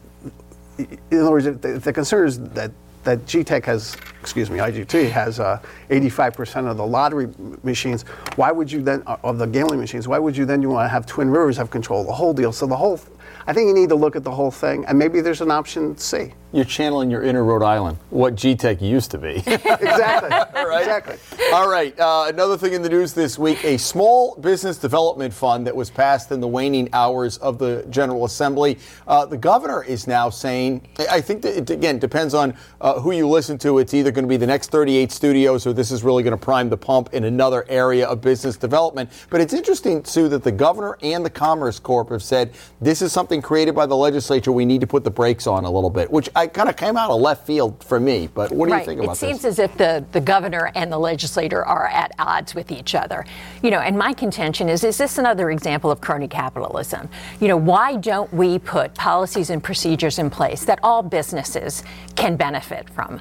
in 0.79 1.19
other 1.19 1.31
words, 1.31 1.45
the, 1.45 1.79
the 1.83 1.93
concern 1.93 2.27
is 2.27 2.39
that 2.39 2.71
that 3.03 3.25
GTECH 3.25 3.65
has, 3.65 3.95
excuse 4.21 4.49
me, 4.49 4.59
IGT 4.59 5.11
has 5.11 5.39
uh, 5.39 5.61
85% 5.89 6.69
of 6.69 6.77
the 6.77 6.85
lottery 6.85 7.29
machines. 7.63 8.03
Why 8.35 8.51
would 8.51 8.71
you 8.71 8.81
then, 8.81 9.03
uh, 9.05 9.17
of 9.23 9.37
the 9.37 9.45
gambling 9.45 9.79
machines? 9.79 10.07
Why 10.07 10.19
would 10.19 10.35
you 10.35 10.45
then 10.45 10.61
you 10.61 10.69
want 10.69 10.85
to 10.85 10.89
have 10.89 11.05
Twin 11.05 11.29
Rivers 11.29 11.57
have 11.57 11.69
control 11.69 12.01
of 12.01 12.07
the 12.07 12.13
whole 12.13 12.33
deal? 12.33 12.51
So 12.51 12.65
the 12.67 12.75
whole, 12.75 12.99
I 13.47 13.53
think 13.53 13.67
you 13.67 13.73
need 13.73 13.89
to 13.89 13.95
look 13.95 14.15
at 14.15 14.23
the 14.23 14.31
whole 14.31 14.51
thing, 14.51 14.85
and 14.85 14.97
maybe 14.97 15.21
there's 15.21 15.41
an 15.41 15.51
option 15.51 15.97
C. 15.97 16.33
You're 16.51 16.65
channeling 16.65 17.11
your 17.11 17.21
inner 17.21 17.43
Rhode 17.43 17.61
Island, 17.61 17.99
what 18.09 18.33
GTECH 18.33 18.81
used 18.81 19.11
to 19.11 19.19
be. 19.19 19.43
Exactly. 19.79 20.29
right? 20.63 20.79
Exactly. 20.79 21.17
All 21.53 21.69
right. 21.69 21.97
Uh, 21.99 22.25
another 22.27 22.57
thing 22.57 22.73
in 22.73 22.81
the 22.81 22.89
news 22.89 23.13
this 23.13 23.37
week 23.37 23.63
a 23.63 23.77
small 23.77 24.35
business 24.35 24.77
development 24.77 25.33
fund 25.33 25.67
that 25.67 25.75
was 25.75 25.89
passed 25.89 26.31
in 26.31 26.39
the 26.39 26.47
waning 26.47 26.89
hours 26.93 27.37
of 27.37 27.59
the 27.59 27.85
General 27.89 28.25
Assembly. 28.25 28.77
Uh, 29.07 29.25
the 29.25 29.37
governor 29.37 29.83
is 29.83 30.07
now 30.07 30.29
saying, 30.29 30.87
I 30.97 31.19
I 31.19 31.21
think 31.21 31.41
that 31.41 31.57
it, 31.57 31.69
again, 31.69 31.99
depends 31.99 32.33
on 32.33 32.55
uh, 32.79 32.99
who 32.99 33.11
you 33.11 33.27
listen 33.27 33.57
to. 33.59 33.79
It's 33.79 33.93
either 33.93 34.08
going 34.11 34.25
to 34.25 34.29
be 34.29 34.37
the 34.37 34.47
next 34.47 34.71
38 34.71 35.11
studios 35.11 35.65
or 35.65 35.73
this 35.73 35.91
is 35.91 36.03
really 36.03 36.23
going 36.23 36.37
to 36.37 36.43
prime 36.43 36.69
the 36.69 36.77
pump 36.77 37.13
in 37.13 37.23
another 37.23 37.65
area 37.69 38.07
of 38.07 38.21
business 38.21 38.57
development. 38.57 39.09
But 39.29 39.41
it's 39.41 39.53
interesting, 39.53 40.03
Sue, 40.03 40.29
that 40.29 40.43
the 40.43 40.51
governor 40.51 40.97
and 41.01 41.25
the 41.25 41.29
Commerce 41.29 41.79
Corp 41.79 42.09
have 42.09 42.23
said 42.23 42.53
this 42.81 43.01
is 43.01 43.11
something 43.11 43.41
created 43.41 43.75
by 43.75 43.85
the 43.85 43.95
legislature. 43.95 44.51
We 44.51 44.65
need 44.65 44.81
to 44.81 44.87
put 44.87 45.03
the 45.03 45.11
brakes 45.11 45.47
on 45.47 45.65
a 45.65 45.71
little 45.71 45.89
bit, 45.89 46.11
which 46.11 46.29
I 46.35 46.47
kind 46.47 46.69
of 46.69 46.75
came 46.75 46.97
out 46.97 47.09
of 47.09 47.19
left 47.19 47.45
field 47.45 47.83
for 47.83 47.99
me. 47.99 48.27
But 48.33 48.51
what 48.51 48.67
do 48.67 48.73
right. 48.73 48.79
you 48.79 48.85
think 48.85 49.01
about 49.01 49.13
this? 49.13 49.23
it 49.23 49.27
seems 49.27 49.41
this? 49.41 49.59
as 49.59 49.59
if 49.59 49.77
the, 49.77 50.05
the 50.11 50.21
governor 50.21 50.71
and 50.75 50.91
the 50.91 50.97
legislator 50.97 51.65
are 51.65 51.87
at 51.87 52.11
odds 52.19 52.55
with 52.55 52.71
each 52.71 52.95
other. 52.95 53.25
You 53.63 53.71
know, 53.71 53.79
and 53.79 53.97
my 53.97 54.13
contention 54.13 54.69
is 54.69 54.83
is 54.83 54.97
this 54.97 55.17
another 55.17 55.51
example 55.51 55.91
of 55.91 56.01
crony 56.01 56.27
capitalism? 56.27 57.09
You 57.39 57.47
know, 57.47 57.57
why 57.57 57.95
don't 57.97 58.31
we 58.33 58.59
put 58.59 58.93
policies 58.95 59.49
and 59.49 59.63
procedures 59.63 60.19
in 60.19 60.29
place 60.29 60.65
that 60.65 60.79
all 60.83 61.03
businesses 61.03 61.83
can 62.15 62.35
benefit 62.35 62.89
from? 62.89 63.19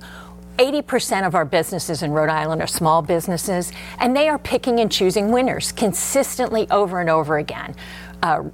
80% 0.59 1.25
of 1.25 1.35
our 1.37 1.45
businesses 1.45 2.03
in 2.03 2.11
Rhode 2.11 2.31
Island 2.31 2.61
are 2.61 2.67
small 2.67 3.00
businesses, 3.00 3.73
and 3.99 4.15
they 4.15 4.29
are 4.29 4.38
picking 4.38 4.81
and 4.81 4.91
choosing 4.91 5.31
winners 5.31 5.71
consistently 5.71 6.69
over 6.71 7.00
and 7.00 7.09
over 7.09 7.38
again. 7.38 7.77
Uh, 8.23 8.45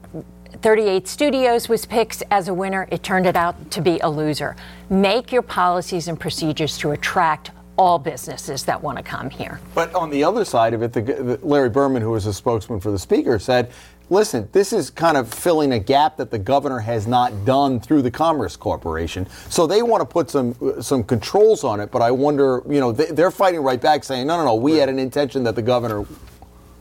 38 0.61 1.08
Studios 1.08 1.68
was 1.68 1.87
picked 1.87 2.23
as 2.30 2.49
a 2.49 2.54
winner. 2.54 2.87
It 2.90 3.02
turned 3.02 3.26
it 3.26 3.37
out 3.37 3.70
to 3.73 3.80
be 3.80 3.99
a 4.00 4.08
loser. 4.08 4.54
Make 4.90 5.32
your 5.32 5.42
policies 5.42 6.08
and 6.08 6.20
procedures 6.20 6.78
to 6.78 6.92
attract 6.92 7.50
all 7.76 7.99
businesses 7.99 8.64
that 8.64 8.80
want 8.80 8.99
to 8.99 9.02
come 9.02 9.30
here. 9.30 9.61
But 9.75 9.94
on 9.94 10.11
the 10.11 10.23
other 10.25 10.44
side 10.44 10.75
of 10.75 10.82
it, 10.82 10.92
the, 10.92 11.02
the, 11.02 11.40
Larry 11.42 11.70
Berman, 11.70 12.02
who 12.02 12.11
was 12.11 12.26
a 12.26 12.32
spokesman 12.32 12.80
for 12.80 12.90
the 12.90 12.99
speaker, 12.99 13.38
said, 13.38 13.73
listen, 14.11 14.49
this 14.52 14.73
is 14.73 14.90
kind 14.90 15.16
of 15.16 15.32
filling 15.32 15.73
a 15.73 15.78
gap 15.78 16.16
that 16.18 16.30
the 16.30 16.38
governor 16.38 16.78
has 16.80 17.06
not 17.06 17.44
done 17.44 17.80
through 17.80 18.02
the 18.02 18.11
Commerce 18.11 18.56
Corporation. 18.56 19.26
So 19.49 19.66
they 19.66 19.82
want 19.82 20.00
to 20.00 20.06
put 20.06 20.30
some 20.30 20.54
some 20.82 21.02
controls 21.04 21.64
on 21.64 21.80
it, 21.80 21.90
but 21.90 22.02
I 22.02 22.11
wonder, 22.11 22.62
you 22.68 22.80
know, 22.80 22.92
they, 22.92 23.06
they're 23.06 23.30
fighting 23.30 23.61
right 23.61 23.80
back 23.80 24.04
saying, 24.04 24.26
no, 24.26 24.37
no, 24.37 24.44
no, 24.44 24.54
we 24.54 24.76
had 24.76 24.88
an 24.88 24.99
intention 24.99 25.44
that 25.44 25.54
the 25.56 25.62
governor 25.62 26.04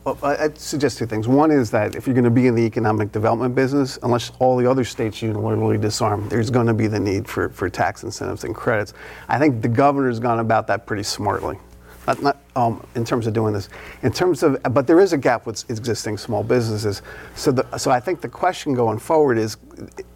Well, 0.04 0.18
I- 0.22 0.36
I'd 0.44 0.58
suggest 0.58 0.98
two 0.98 1.06
things. 1.06 1.26
One 1.26 1.50
is 1.50 1.70
that 1.70 1.94
if 1.94 2.06
you're 2.06 2.14
going 2.14 2.24
to 2.24 2.30
be 2.30 2.46
in 2.46 2.54
the 2.54 2.62
economic 2.62 3.10
development 3.10 3.54
business, 3.54 3.98
unless 4.02 4.32
all 4.38 4.56
the 4.58 4.70
other 4.70 4.84
states 4.84 5.20
unilaterally 5.22 5.80
disarm, 5.80 6.28
there's 6.28 6.50
going 6.50 6.66
to 6.66 6.74
be 6.74 6.86
the 6.88 7.00
need 7.00 7.26
for, 7.26 7.48
for 7.48 7.70
tax 7.70 8.02
incentives 8.02 8.44
and 8.44 8.54
credits. 8.54 8.92
I 9.28 9.38
think 9.38 9.62
the 9.62 9.68
governor's 9.68 10.20
gone 10.20 10.40
about 10.40 10.66
that 10.66 10.86
pretty 10.86 11.04
smartly. 11.04 11.58
Not, 12.06 12.22
not 12.22 12.38
um, 12.56 12.86
in 12.94 13.04
terms 13.04 13.26
of 13.26 13.32
doing 13.32 13.52
this. 13.52 13.68
In 14.02 14.12
terms 14.12 14.42
of, 14.42 14.62
but 14.72 14.86
there 14.86 15.00
is 15.00 15.12
a 15.12 15.18
gap 15.18 15.46
with 15.46 15.68
existing 15.70 16.18
small 16.18 16.42
businesses. 16.42 17.02
So, 17.34 17.52
the, 17.52 17.78
so 17.78 17.90
I 17.90 18.00
think 18.00 18.20
the 18.20 18.28
question 18.28 18.74
going 18.74 18.98
forward 18.98 19.38
is, 19.38 19.56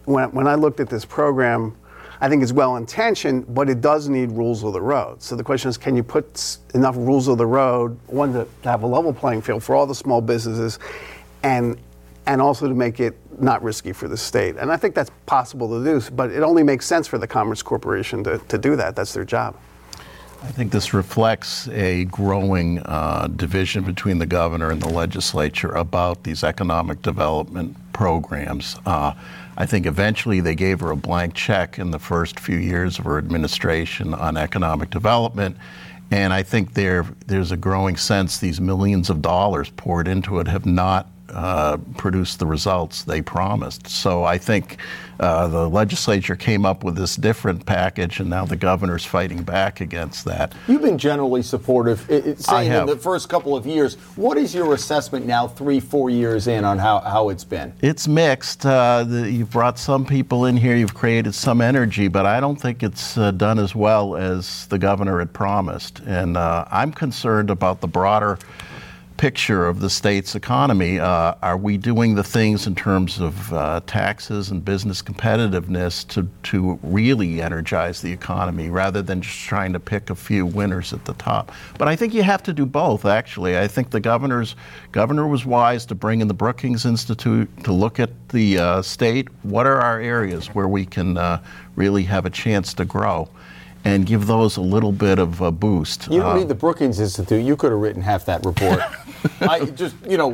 when, 0.05 0.31
when 0.31 0.47
I 0.47 0.55
looked 0.55 0.79
at 0.79 0.89
this 0.89 1.05
program, 1.05 1.75
I 2.21 2.27
think 2.27 2.43
it's 2.43 2.51
well 2.51 2.75
intentioned, 2.75 3.53
but 3.53 3.69
it 3.69 3.79
does 3.79 4.09
need 4.09 4.31
rules 4.31 4.63
of 4.63 4.73
the 4.73 4.81
road. 4.81 5.21
So 5.21 5.35
the 5.35 5.43
question 5.43 5.69
is, 5.69 5.77
can 5.77 5.95
you 5.95 6.03
put 6.03 6.57
enough 6.73 6.97
rules 6.97 7.27
of 7.29 7.37
the 7.37 7.45
road, 7.45 7.97
one 8.07 8.33
to, 8.33 8.47
to 8.63 8.69
have 8.69 8.83
a 8.83 8.87
level 8.87 9.13
playing 9.13 9.41
field 9.41 9.63
for 9.63 9.75
all 9.75 9.85
the 9.85 9.95
small 9.95 10.21
businesses, 10.21 10.79
and 11.43 11.77
and 12.25 12.41
also 12.41 12.67
to 12.67 12.75
make 12.75 12.99
it 12.99 13.17
not 13.41 13.63
risky 13.63 13.91
for 13.91 14.07
the 14.07 14.17
state. 14.17 14.55
And 14.57 14.71
I 14.71 14.77
think 14.77 14.93
that's 14.93 15.09
possible 15.25 15.67
to 15.69 15.83
do, 15.83 16.11
but 16.11 16.29
it 16.29 16.43
only 16.43 16.61
makes 16.61 16.85
sense 16.85 17.07
for 17.07 17.17
the 17.17 17.25
Commerce 17.25 17.63
Corporation 17.63 18.23
to, 18.25 18.37
to 18.37 18.57
do 18.59 18.75
that. 18.75 18.95
That's 18.95 19.13
their 19.13 19.23
job. 19.23 19.55
I 20.41 20.51
think 20.51 20.71
this 20.71 20.93
reflects 20.93 21.67
a 21.67 22.05
growing 22.05 22.79
uh, 22.79 23.27
division 23.27 23.83
between 23.83 24.19
the 24.19 24.25
governor 24.25 24.71
and 24.71 24.81
the 24.81 24.89
legislature 24.89 25.71
about 25.71 26.23
these 26.23 26.43
economic 26.43 27.01
development 27.01 27.75
programs. 27.91 28.77
Uh, 28.85 29.13
I 29.57 29.65
think 29.65 29.85
eventually 29.85 30.39
they 30.39 30.55
gave 30.55 30.79
her 30.79 30.91
a 30.91 30.95
blank 30.95 31.33
check 31.33 31.77
in 31.77 31.91
the 31.91 31.99
first 31.99 32.39
few 32.39 32.57
years 32.57 32.97
of 32.97 33.05
her 33.05 33.17
administration 33.17 34.13
on 34.13 34.37
economic 34.37 34.89
development. 34.89 35.57
And 36.09 36.31
I 36.31 36.43
think 36.43 36.73
there, 36.73 37.05
there's 37.27 37.51
a 37.51 37.57
growing 37.57 37.97
sense 37.97 38.37
these 38.37 38.61
millions 38.61 39.09
of 39.09 39.21
dollars 39.21 39.69
poured 39.71 40.07
into 40.07 40.39
it 40.39 40.47
have 40.47 40.65
not 40.65 41.07
uh, 41.33 41.77
produce 41.97 42.35
the 42.35 42.45
results 42.45 43.03
they 43.03 43.21
promised. 43.21 43.87
So 43.87 44.23
I 44.23 44.37
think 44.37 44.77
uh, 45.19 45.47
the 45.49 45.69
legislature 45.69 46.35
came 46.35 46.65
up 46.65 46.83
with 46.83 46.95
this 46.95 47.15
different 47.15 47.65
package, 47.65 48.19
and 48.19 48.29
now 48.29 48.45
the 48.45 48.55
governor's 48.55 49.03
fighting 49.03 49.43
back 49.43 49.81
against 49.81 50.25
that. 50.25 50.53
You've 50.67 50.81
been 50.81 50.97
generally 50.97 51.41
supportive, 51.41 52.09
it, 52.09 52.25
it, 52.25 52.39
saying 52.39 52.71
in 52.71 52.85
the 52.85 52.95
first 52.95 53.27
couple 53.27 53.55
of 53.55 53.65
years. 53.65 53.95
What 54.15 54.37
is 54.37 54.55
your 54.55 54.73
assessment 54.73 55.25
now, 55.25 55.47
three, 55.47 55.79
four 55.79 56.09
years 56.09 56.47
in, 56.47 56.63
on 56.63 56.77
how, 56.77 56.99
how 56.99 57.29
it's 57.29 57.43
been? 57.43 57.73
It's 57.81 58.07
mixed. 58.07 58.65
Uh, 58.65 59.03
the, 59.03 59.29
you've 59.29 59.51
brought 59.51 59.77
some 59.77 60.05
people 60.05 60.45
in 60.45 60.55
here, 60.55 60.77
you've 60.77 60.93
created 60.93 61.35
some 61.35 61.59
energy, 61.59 62.07
but 62.07 62.25
I 62.25 62.39
don't 62.39 62.59
think 62.59 62.81
it's 62.81 63.17
uh, 63.17 63.31
done 63.31 63.59
as 63.59 63.75
well 63.75 64.15
as 64.15 64.67
the 64.67 64.77
governor 64.77 65.19
had 65.19 65.33
promised. 65.33 65.99
And 66.05 66.37
uh, 66.37 66.65
I'm 66.71 66.93
concerned 66.93 67.49
about 67.49 67.81
the 67.81 67.87
broader 67.87 68.39
picture 69.19 69.67
of 69.67 69.81
the 69.81 69.89
state's 69.89 70.33
economy. 70.33 70.97
Uh, 70.97 71.35
are 71.41 71.57
we 71.57 71.75
doing 71.75 72.15
the 72.15 72.23
things 72.23 72.65
in 72.65 72.73
terms 72.73 73.19
of 73.19 73.53
uh, 73.53 73.81
taxes 73.85 74.49
and 74.49 74.63
business 74.63 75.01
competitiveness 75.01 76.07
to, 76.07 76.25
to 76.41 76.79
really 76.83 77.41
energize 77.41 78.01
the 78.01 78.09
economy 78.09 78.69
rather 78.69 79.01
than 79.01 79.21
just 79.21 79.39
trying 79.39 79.73
to 79.73 79.79
pick 79.79 80.09
a 80.09 80.15
few 80.15 80.45
winners 80.45 80.93
at 80.93 81.03
the 81.03 81.11
top? 81.15 81.51
But 81.77 81.89
I 81.89 81.97
think 81.97 82.13
you 82.13 82.23
have 82.23 82.41
to 82.43 82.53
do 82.53 82.65
both, 82.65 83.03
actually. 83.03 83.57
I 83.57 83.67
think 83.67 83.89
the 83.89 83.99
governor's 83.99 84.55
governor 84.93 85.27
was 85.27 85.45
wise 85.45 85.85
to 85.87 85.95
bring 85.95 86.21
in 86.21 86.29
the 86.29 86.33
Brookings 86.33 86.85
Institute 86.85 87.49
to 87.65 87.73
look 87.73 87.99
at 87.99 88.29
the 88.29 88.57
uh, 88.57 88.81
state. 88.81 89.27
What 89.43 89.67
are 89.67 89.81
our 89.81 89.99
areas 89.99 90.47
where 90.55 90.69
we 90.69 90.85
can 90.85 91.17
uh, 91.17 91.43
really 91.75 92.03
have 92.03 92.25
a 92.25 92.29
chance 92.29 92.73
to 92.75 92.85
grow? 92.85 93.27
And 93.85 94.05
give 94.05 94.27
those 94.27 94.57
a 94.57 94.61
little 94.61 94.91
bit 94.91 95.19
of 95.19 95.41
a 95.41 95.51
boost. 95.51 96.07
You 96.07 96.19
don't 96.19 96.35
uh, 96.35 96.37
need 96.37 96.47
the 96.47 96.55
Brookings 96.55 96.99
Institute. 96.99 97.43
You 97.43 97.55
could 97.55 97.71
have 97.71 97.79
written 97.79 98.01
half 98.01 98.25
that 98.25 98.45
report. 98.45 98.81
I 99.41 99.65
just, 99.65 99.95
you 100.07 100.17
know, 100.17 100.33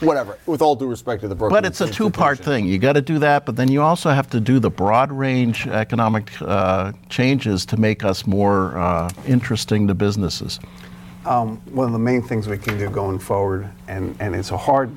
whatever. 0.00 0.38
With 0.46 0.62
all 0.62 0.74
due 0.76 0.86
respect 0.86 1.22
to 1.22 1.28
the 1.28 1.34
Brookings, 1.34 1.56
but 1.56 1.66
it's 1.66 1.80
a 1.80 1.90
two-part 1.90 2.38
thing. 2.38 2.66
You 2.66 2.78
got 2.78 2.94
to 2.94 3.02
do 3.02 3.18
that, 3.18 3.46
but 3.46 3.56
then 3.56 3.70
you 3.70 3.82
also 3.82 4.10
have 4.10 4.28
to 4.30 4.40
do 4.40 4.58
the 4.58 4.70
broad-range 4.70 5.66
economic 5.66 6.30
uh, 6.42 6.92
changes 7.08 7.66
to 7.66 7.76
make 7.76 8.04
us 8.04 8.26
more 8.26 8.76
uh, 8.76 9.10
interesting 9.26 9.86
to 9.88 9.94
businesses. 9.94 10.58
Um, 11.26 11.56
one 11.72 11.86
of 11.86 11.92
the 11.92 11.98
main 11.98 12.22
things 12.22 12.48
we 12.48 12.58
can 12.58 12.78
do 12.78 12.90
going 12.90 13.18
forward, 13.18 13.70
and, 13.88 14.14
and 14.20 14.34
it's 14.34 14.50
a 14.50 14.58
hard 14.58 14.90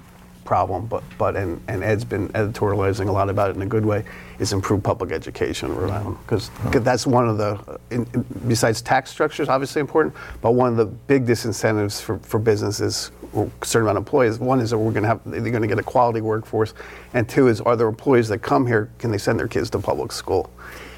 problem, 0.47 0.85
but, 0.87 1.03
but 1.17 1.35
and, 1.35 1.61
and 1.67 1.83
Ed's 1.83 2.05
been 2.05 2.29
editorializing 2.29 3.09
a 3.09 3.11
lot 3.11 3.29
about 3.29 3.49
it 3.49 3.57
in 3.57 3.61
a 3.61 3.65
good 3.65 3.85
way, 3.85 4.05
is 4.39 4.53
improve 4.53 4.81
public 4.81 5.11
education 5.11 5.69
in 5.69 5.75
Rhode 5.75 5.91
Island. 5.91 6.15
Mm-hmm. 6.15 6.23
Because 6.23 6.51
oh. 6.65 6.79
that's 6.79 7.05
one 7.05 7.27
of 7.27 7.37
the, 7.37 7.79
in, 7.91 8.07
in, 8.13 8.25
besides 8.47 8.81
tax 8.81 9.11
structures, 9.11 9.49
obviously 9.49 9.81
important, 9.81 10.15
but 10.41 10.53
one 10.53 10.69
of 10.69 10.77
the 10.77 10.85
big 10.85 11.25
disincentives 11.25 12.01
for, 12.01 12.17
for 12.19 12.39
businesses 12.39 13.11
or 13.33 13.51
concerned 13.59 13.85
about 13.85 13.97
employees, 13.97 14.39
one 14.39 14.61
is 14.61 14.69
that 14.69 14.77
we're 14.77 14.91
going 14.91 15.03
to 15.03 15.09
have, 15.09 15.19
they're 15.25 15.41
going 15.41 15.61
to 15.61 15.67
get 15.67 15.79
a 15.79 15.83
quality 15.83 16.21
workforce, 16.21 16.73
and 17.13 17.27
two 17.27 17.49
is, 17.49 17.59
are 17.61 17.75
there 17.75 17.89
employees 17.89 18.29
that 18.29 18.39
come 18.39 18.65
here, 18.65 18.89
can 18.99 19.11
they 19.11 19.17
send 19.17 19.37
their 19.37 19.49
kids 19.49 19.69
to 19.71 19.79
public 19.79 20.13
school? 20.13 20.49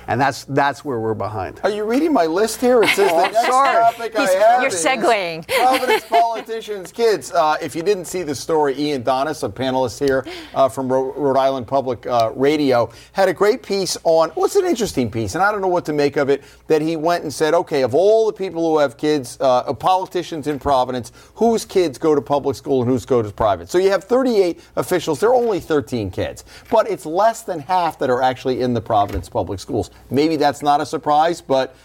And 0.09 0.19
that's 0.19 0.45
that's 0.45 0.83
where 0.83 0.99
we're 0.99 1.13
behind. 1.13 1.59
Are 1.63 1.69
you 1.69 1.83
reading 1.83 2.11
my 2.11 2.25
list 2.25 2.59
here? 2.59 2.81
It 2.81 2.89
says 2.89 3.11
the 3.11 3.17
next 3.31 3.45
topic 3.45 4.17
I 4.17 4.21
have 4.23 4.61
You're 4.63 4.71
segueing. 4.71 5.47
Providence 5.55 6.03
politicians' 6.05 6.91
kids. 6.91 7.31
Uh, 7.31 7.57
if 7.61 7.75
you 7.75 7.83
didn't 7.83 8.05
see 8.05 8.23
the 8.23 8.33
story, 8.33 8.75
Ian 8.75 9.03
Donnis, 9.03 9.43
a 9.43 9.49
panelist 9.49 9.99
here 10.03 10.25
uh, 10.55 10.67
from 10.67 10.91
Ro- 10.91 11.13
Rhode 11.13 11.37
Island 11.37 11.67
Public 11.67 12.07
uh, 12.07 12.31
Radio, 12.35 12.91
had 13.11 13.29
a 13.29 13.33
great 13.33 13.61
piece 13.61 13.97
on. 14.03 14.29
What's 14.29 14.55
an 14.55 14.65
interesting 14.65 15.11
piece, 15.11 15.35
and 15.35 15.43
I 15.43 15.51
don't 15.51 15.61
know 15.61 15.67
what 15.67 15.85
to 15.85 15.93
make 15.93 16.17
of 16.17 16.27
it. 16.27 16.43
That 16.65 16.81
he 16.81 16.95
went 16.95 17.21
and 17.21 17.31
said, 17.31 17.53
okay, 17.53 17.83
of 17.83 17.93
all 17.93 18.25
the 18.25 18.33
people 18.33 18.67
who 18.67 18.79
have 18.79 18.97
kids, 18.97 19.37
uh, 19.39 19.71
politicians 19.73 20.47
in 20.47 20.57
Providence, 20.57 21.11
whose 21.35 21.65
kids 21.65 21.99
go 21.99 22.15
to 22.15 22.21
public 22.21 22.55
school 22.55 22.81
and 22.81 22.89
whose 22.89 23.05
go 23.05 23.21
to 23.21 23.29
private. 23.29 23.69
So 23.69 23.77
you 23.77 23.91
have 23.91 24.05
38 24.05 24.59
officials. 24.75 25.19
There 25.19 25.29
are 25.29 25.35
only 25.35 25.59
13 25.59 26.09
kids, 26.09 26.45
but 26.71 26.89
it's 26.89 27.05
less 27.05 27.43
than 27.43 27.59
half 27.59 27.99
that 27.99 28.09
are 28.09 28.23
actually 28.23 28.61
in 28.61 28.73
the 28.73 28.81
Providence 28.81 29.29
public 29.29 29.59
schools. 29.59 29.91
Maybe 30.09 30.35
that's 30.35 30.61
not 30.61 30.81
a 30.81 30.85
surprise, 30.85 31.41
but 31.41 31.75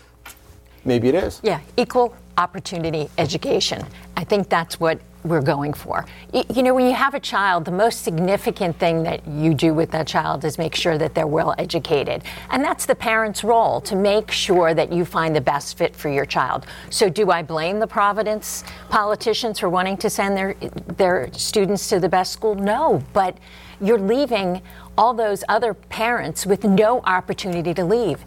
maybe 0.84 1.08
it 1.08 1.14
is. 1.14 1.40
Yeah, 1.42 1.60
equal 1.76 2.14
opportunity 2.38 3.08
education. 3.18 3.84
I 4.16 4.24
think 4.24 4.48
that's 4.48 4.80
what 4.80 5.00
we're 5.24 5.42
going 5.42 5.72
for. 5.72 6.04
You 6.32 6.62
know, 6.62 6.74
when 6.74 6.86
you 6.86 6.92
have 6.92 7.14
a 7.14 7.20
child, 7.20 7.64
the 7.64 7.72
most 7.72 8.02
significant 8.02 8.78
thing 8.78 9.02
that 9.04 9.26
you 9.26 9.54
do 9.54 9.72
with 9.72 9.90
that 9.92 10.06
child 10.06 10.44
is 10.44 10.58
make 10.58 10.74
sure 10.74 10.98
that 10.98 11.14
they're 11.14 11.26
well 11.26 11.54
educated. 11.58 12.22
And 12.50 12.62
that's 12.62 12.84
the 12.84 12.94
parent's 12.94 13.42
role 13.42 13.80
to 13.82 13.96
make 13.96 14.30
sure 14.30 14.74
that 14.74 14.92
you 14.92 15.06
find 15.06 15.34
the 15.34 15.40
best 15.40 15.78
fit 15.78 15.96
for 15.96 16.10
your 16.10 16.26
child. 16.26 16.66
So 16.90 17.08
do 17.08 17.30
I 17.30 17.42
blame 17.42 17.78
the 17.78 17.86
Providence 17.86 18.64
politicians 18.90 19.58
for 19.58 19.70
wanting 19.70 19.96
to 19.98 20.10
send 20.10 20.36
their 20.36 20.54
their 20.98 21.32
students 21.32 21.88
to 21.88 22.00
the 22.00 22.08
best 22.08 22.32
school? 22.32 22.54
No, 22.54 23.02
but 23.14 23.38
you're 23.80 23.98
leaving 23.98 24.60
all 24.96 25.14
those 25.14 25.44
other 25.48 25.74
parents 25.74 26.46
with 26.46 26.64
no 26.64 27.00
opportunity 27.00 27.74
to 27.74 27.84
leave. 27.84 28.24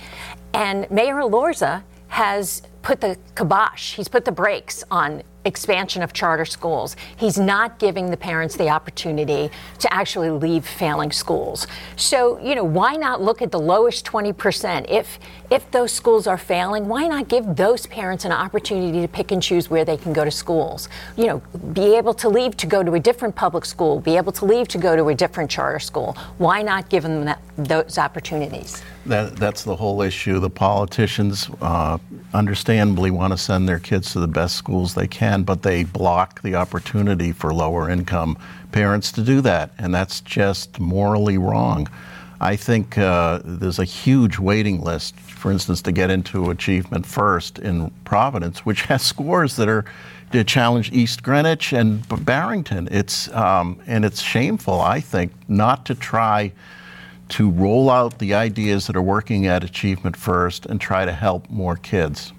And 0.54 0.90
Mayor 0.90 1.16
Elorza 1.16 1.84
has 2.10 2.62
put 2.82 3.02
the 3.02 3.18
kibosh, 3.36 3.96
he's 3.96 4.08
put 4.08 4.26
the 4.26 4.32
brakes 4.32 4.84
on 4.90 5.24
expansion 5.48 6.04
of 6.04 6.14
charter 6.14 6.46
schools. 6.46 6.96
He's 7.18 7.40
not 7.40 7.80
giving 7.80 8.12
the 8.12 8.18
parents 8.18 8.56
the 8.56 8.70
opportunity 8.70 9.50
to 9.80 9.94
actually 9.94 10.30
leave 10.30 10.66
failing 10.66 11.12
schools. 11.12 11.68
So, 11.96 12.40
you 12.40 12.54
know, 12.54 12.64
why 12.64 12.96
not 12.96 13.22
look 13.22 13.42
at 13.42 13.52
the 13.52 13.60
lowest 13.60 14.06
20%? 14.06 14.86
If 14.90 15.20
if 15.50 15.72
those 15.72 15.94
schools 15.94 16.28
are 16.28 16.38
failing, 16.38 16.90
why 16.90 17.08
not 17.08 17.30
give 17.30 17.56
those 17.56 17.86
parents 17.88 18.26
an 18.26 18.34
opportunity 18.34 19.00
to 19.00 19.08
pick 19.08 19.32
and 19.32 19.42
choose 19.42 19.70
where 19.70 19.86
they 19.86 19.96
can 19.96 20.12
go 20.12 20.26
to 20.26 20.32
schools? 20.32 20.90
You 21.16 21.28
know, 21.28 21.38
be 21.72 21.96
able 21.96 22.14
to 22.16 22.28
leave 22.28 22.58
to 22.58 22.68
go 22.68 22.84
to 22.84 22.94
a 22.96 23.00
different 23.00 23.34
public 23.34 23.64
school, 23.64 24.02
be 24.02 24.18
able 24.18 24.34
to 24.34 24.46
leave 24.46 24.68
to 24.70 24.78
go 24.78 24.98
to 24.98 25.08
a 25.08 25.16
different 25.16 25.50
charter 25.50 25.80
school. 25.80 26.18
Why 26.38 26.62
not 26.62 26.90
give 26.90 27.04
them 27.04 27.24
that, 27.26 27.42
those 27.58 27.98
opportunities? 27.98 28.84
That, 29.06 29.38
that's 29.38 29.64
the 29.64 29.76
whole 29.76 30.02
issue. 30.02 30.40
The 30.40 30.50
politicians 30.50 31.50
uh, 31.62 31.98
understandably 32.34 33.10
want 33.10 33.32
to 33.32 33.38
send 33.38 33.70
their 33.70 33.80
kids 33.80 34.12
to 34.14 34.20
the 34.20 34.28
best 34.28 34.56
schools 34.56 34.94
they 34.94 35.08
can, 35.08 35.37
but 35.44 35.64
they 35.64 35.84
block 35.84 36.42
the 36.42 36.56
opportunity 36.56 37.32
for 37.32 37.54
lower 37.54 37.90
income 37.90 38.38
parents 38.72 39.12
to 39.14 39.22
do 39.22 39.42
that, 39.42 39.72
and 39.78 39.94
that's 39.94 40.22
just 40.22 40.80
morally 40.80 41.38
wrong. 41.38 41.88
I 42.40 42.56
think 42.56 42.98
uh, 42.98 43.42
there's 43.44 43.80
a 43.80 43.84
huge 43.84 44.38
waiting 44.38 44.82
list, 44.82 45.16
for 45.20 45.52
instance, 45.52 45.82
to 45.84 45.92
get 45.92 46.12
into 46.12 46.52
Achievement 46.52 47.06
First 47.06 47.58
in 47.58 47.90
Providence, 48.06 48.66
which 48.66 48.84
has 48.84 49.02
scores 49.02 49.56
that 49.56 49.68
are 49.68 49.86
to 50.32 50.44
challenge 50.44 50.92
East 50.92 51.24
Greenwich 51.24 51.74
and 51.74 52.06
Barrington. 52.26 52.88
It's 52.92 53.32
um, 53.34 53.80
and 53.88 54.06
it's 54.06 54.22
shameful, 54.22 54.82
I 54.82 55.00
think, 55.00 55.32
not 55.48 55.86
to 55.86 55.96
try 55.96 56.52
to 57.30 57.50
roll 57.50 57.90
out 57.90 58.20
the 58.20 58.34
ideas 58.34 58.88
that 58.88 58.96
are 58.96 59.02
working 59.02 59.48
at 59.48 59.64
Achievement 59.64 60.16
First 60.16 60.66
and 60.66 60.80
try 60.80 61.06
to 61.06 61.12
help 61.12 61.50
more 61.50 61.76
kids? 61.76 62.34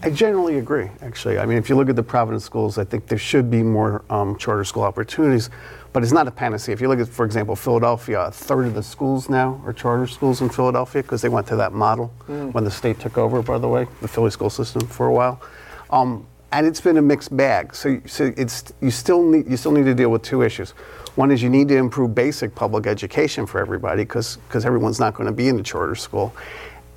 I 0.00 0.10
generally 0.10 0.58
agree, 0.58 0.88
actually. 1.02 1.38
I 1.38 1.46
mean, 1.46 1.58
if 1.58 1.68
you 1.68 1.74
look 1.74 1.88
at 1.88 1.96
the 1.96 2.04
Providence 2.04 2.44
schools, 2.44 2.78
I 2.78 2.84
think 2.84 3.08
there 3.08 3.18
should 3.18 3.50
be 3.50 3.64
more 3.64 4.04
um, 4.10 4.36
charter 4.36 4.62
school 4.62 4.84
opportunities, 4.84 5.50
but 5.92 6.04
it's 6.04 6.12
not 6.12 6.28
a 6.28 6.30
panacea. 6.30 6.72
If 6.72 6.80
you 6.80 6.86
look 6.86 7.00
at, 7.00 7.08
for 7.08 7.24
example, 7.24 7.56
Philadelphia, 7.56 8.20
a 8.20 8.30
third 8.30 8.66
of 8.66 8.74
the 8.74 8.82
schools 8.82 9.28
now 9.28 9.60
are 9.66 9.72
charter 9.72 10.06
schools 10.06 10.40
in 10.40 10.50
Philadelphia 10.50 11.02
because 11.02 11.20
they 11.20 11.28
went 11.28 11.48
to 11.48 11.56
that 11.56 11.72
model 11.72 12.12
mm. 12.28 12.52
when 12.52 12.62
the 12.62 12.70
state 12.70 13.00
took 13.00 13.18
over, 13.18 13.42
by 13.42 13.58
the 13.58 13.66
way, 13.66 13.88
the 14.00 14.06
Philly 14.06 14.30
school 14.30 14.50
system 14.50 14.86
for 14.86 15.08
a 15.08 15.12
while. 15.12 15.42
Um, 15.90 16.26
and 16.52 16.64
it's 16.64 16.80
been 16.80 16.96
a 16.96 17.02
mixed 17.02 17.36
bag. 17.36 17.74
So, 17.74 18.00
so 18.06 18.32
it's, 18.36 18.72
you, 18.80 18.92
still 18.92 19.22
need, 19.22 19.50
you 19.50 19.56
still 19.56 19.72
need 19.72 19.84
to 19.84 19.94
deal 19.94 20.10
with 20.10 20.22
two 20.22 20.42
issues. 20.42 20.70
One 21.16 21.32
is 21.32 21.42
you 21.42 21.50
need 21.50 21.66
to 21.68 21.76
improve 21.76 22.14
basic 22.14 22.54
public 22.54 22.86
education 22.86 23.46
for 23.46 23.60
everybody 23.60 24.04
because 24.04 24.38
everyone's 24.54 25.00
not 25.00 25.14
going 25.14 25.26
to 25.26 25.32
be 25.32 25.48
in 25.48 25.56
the 25.56 25.62
charter 25.62 25.96
school. 25.96 26.34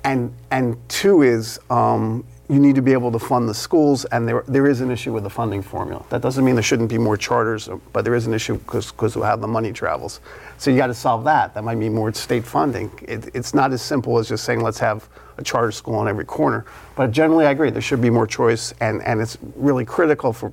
And, 0.04 0.32
and 0.50 0.76
two 0.88 1.22
is 1.22 1.58
um, 1.68 2.24
you 2.48 2.58
need 2.58 2.74
to 2.74 2.82
be 2.82 2.92
able 2.92 3.12
to 3.12 3.18
fund 3.18 3.48
the 3.48 3.54
schools, 3.54 4.04
and 4.06 4.26
there, 4.26 4.44
there 4.48 4.66
is 4.66 4.80
an 4.80 4.90
issue 4.90 5.12
with 5.12 5.22
the 5.22 5.30
funding 5.30 5.62
formula. 5.62 6.04
That 6.10 6.22
doesn't 6.22 6.44
mean 6.44 6.54
there 6.54 6.62
shouldn't 6.62 6.90
be 6.90 6.98
more 6.98 7.16
charters, 7.16 7.68
but 7.92 8.04
there 8.04 8.14
is 8.14 8.26
an 8.26 8.34
issue 8.34 8.58
because 8.58 8.92
of 9.16 9.22
how 9.22 9.36
the 9.36 9.46
money 9.46 9.72
travels. 9.72 10.20
So 10.58 10.70
you 10.70 10.76
got 10.76 10.88
to 10.88 10.94
solve 10.94 11.24
that. 11.24 11.54
That 11.54 11.64
might 11.64 11.76
mean 11.76 11.94
more 11.94 12.12
state 12.12 12.44
funding. 12.44 12.90
It, 13.02 13.30
it's 13.34 13.54
not 13.54 13.72
as 13.72 13.80
simple 13.80 14.18
as 14.18 14.28
just 14.28 14.44
saying 14.44 14.60
let's 14.60 14.78
have 14.80 15.08
a 15.38 15.44
charter 15.44 15.72
school 15.72 15.94
on 15.94 16.08
every 16.08 16.24
corner. 16.24 16.66
But 16.96 17.10
generally, 17.10 17.46
I 17.46 17.52
agree 17.52 17.70
there 17.70 17.80
should 17.80 18.02
be 18.02 18.10
more 18.10 18.26
choice, 18.26 18.74
and, 18.80 19.02
and 19.02 19.20
it's 19.20 19.38
really 19.56 19.84
critical 19.84 20.32
for, 20.32 20.52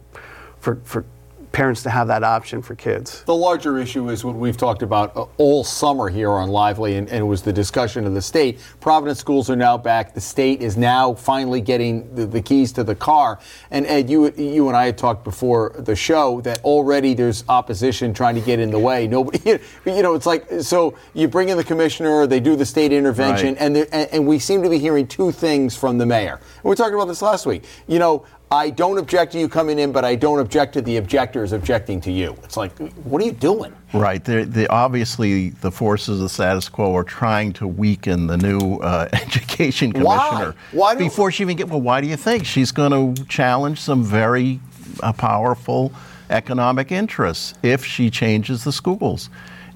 for, 0.60 0.75
for 0.84 1.03
parents 1.51 1.84
to 1.84 1.89
have 1.89 2.08
that 2.08 2.24
option 2.24 2.62
for 2.62 2.75
kids. 2.75 3.24
The 3.24 3.36
larger 3.36 3.79
issue 3.79 4.10
is 4.10 4.24
what 4.24 4.36
we've 4.36 4.58
talked 4.58 4.84
about 4.84 5.15
uh, 5.15 5.25
all 5.38 5.63
summer 5.63 6.10
here 6.10 6.32
on 6.32 6.50
Lively, 6.50 6.96
and, 6.96 7.08
and, 7.10 7.20
it 7.20 7.25
was 7.25 7.41
the 7.41 7.53
discussion 7.53 8.06
of 8.06 8.13
the 8.13 8.22
state. 8.22 8.60
Providence 8.79 9.20
schools 9.20 9.50
are 9.50 9.56
now 9.56 9.77
back. 9.77 10.13
The 10.13 10.22
state 10.22 10.62
is 10.62 10.77
now 10.77 11.13
finally 11.13 11.62
getting 11.62 12.13
the, 12.15 12.25
the, 12.25 12.41
keys 12.41 12.72
to 12.74 12.84
the 12.84 12.96
car. 12.96 13.39
And 13.72 13.86
Ed, 13.88 14.10
you 14.10 14.32
you 14.38 14.68
and 14.68 14.77
I 14.77 14.86
had 14.86 14.98
talked 14.98 15.24
before 15.24 15.75
the 15.77 15.96
show 15.96 16.41
that 16.41 16.63
already 16.63 17.13
there's 17.13 17.44
opposition 17.50 18.13
trying 18.13 18.36
to 18.36 18.41
get 18.41 18.60
in 18.60 18.72
the 18.72 18.79
way. 18.79 19.08
Nobody, 19.08 19.39
you 19.86 20.01
know, 20.01 20.13
it's 20.13 20.25
like 20.25 20.46
so 20.62 20.96
you 21.13 21.27
bring 21.27 21.50
in 21.50 21.58
the 21.58 21.63
commissioner, 21.63 22.27
they 22.27 22.39
do 22.39 22.56
the 22.56 22.65
state 22.65 22.91
intervention, 22.91 23.56
right. 23.56 23.62
and, 23.62 23.77
and 23.77 24.10
and 24.12 24.27
we 24.27 24.39
seem 24.39 24.63
to 24.63 24.70
be 24.70 24.79
hearing 24.79 25.08
two 25.08 25.32
things 25.32 25.75
from 25.75 25.98
the 25.98 26.06
mayor. 26.06 26.36
And 26.36 26.63
we 26.63 26.75
talked 26.75 26.94
about 26.94 27.08
this 27.08 27.22
last 27.22 27.46
week. 27.46 27.63
You 27.88 28.00
know, 28.00 28.25
I 28.51 28.72
don't 28.72 28.98
object 28.98 29.34
to 29.34 29.39
you 29.39 29.48
coming 29.48 29.77
in, 29.77 29.91
but 29.91 30.03
I 30.03 30.15
don't 30.15 30.39
object 30.39 30.74
to 30.74 30.82
the 30.82 30.98
objectors 30.98 31.51
objecting 31.51 32.01
to 32.01 32.12
you. 32.12 32.36
It's 32.44 32.58
like, 32.58 32.75
what 32.79 33.22
are 33.22 33.25
you 33.25 33.32
doing? 33.32 33.75
Right. 33.94 34.24
They're, 34.24 34.44
they 34.44 34.65
obviously, 34.68 35.50
the 35.50 35.70
forces 35.72 36.18
of 36.18 36.24
the 36.24 36.29
status 36.29 36.68
quo 36.68 36.96
are 36.96 37.03
trying 37.03 37.53
to 37.53 37.68
weaken 37.68 38.25
the 38.25 38.38
new 38.38 38.77
uh, 38.77 39.08
education 39.13 39.91
commissioner. 39.91 40.56
Why? 40.72 40.94
why 40.94 40.96
Before 40.96 41.32
she 41.32 41.44
even 41.44 41.58
get, 41.58 41.70
well, 41.70 41.82
why 41.82 42.01
do 42.01 42.08
you 42.08 42.18
think 42.18 42.46
she's 42.46 42.72
going 42.72 43.15
to 43.15 43.25
challenge 43.25 43.79
some 43.79 44.03
very 44.03 44.60
uh, 45.03 45.13
powerful 45.13 45.91
economic 46.32 46.91
interests 46.91 47.53
if 47.62 47.86
she 47.86 48.10
changes 48.10 48.63
the 48.63 48.72
schools? 48.72 49.29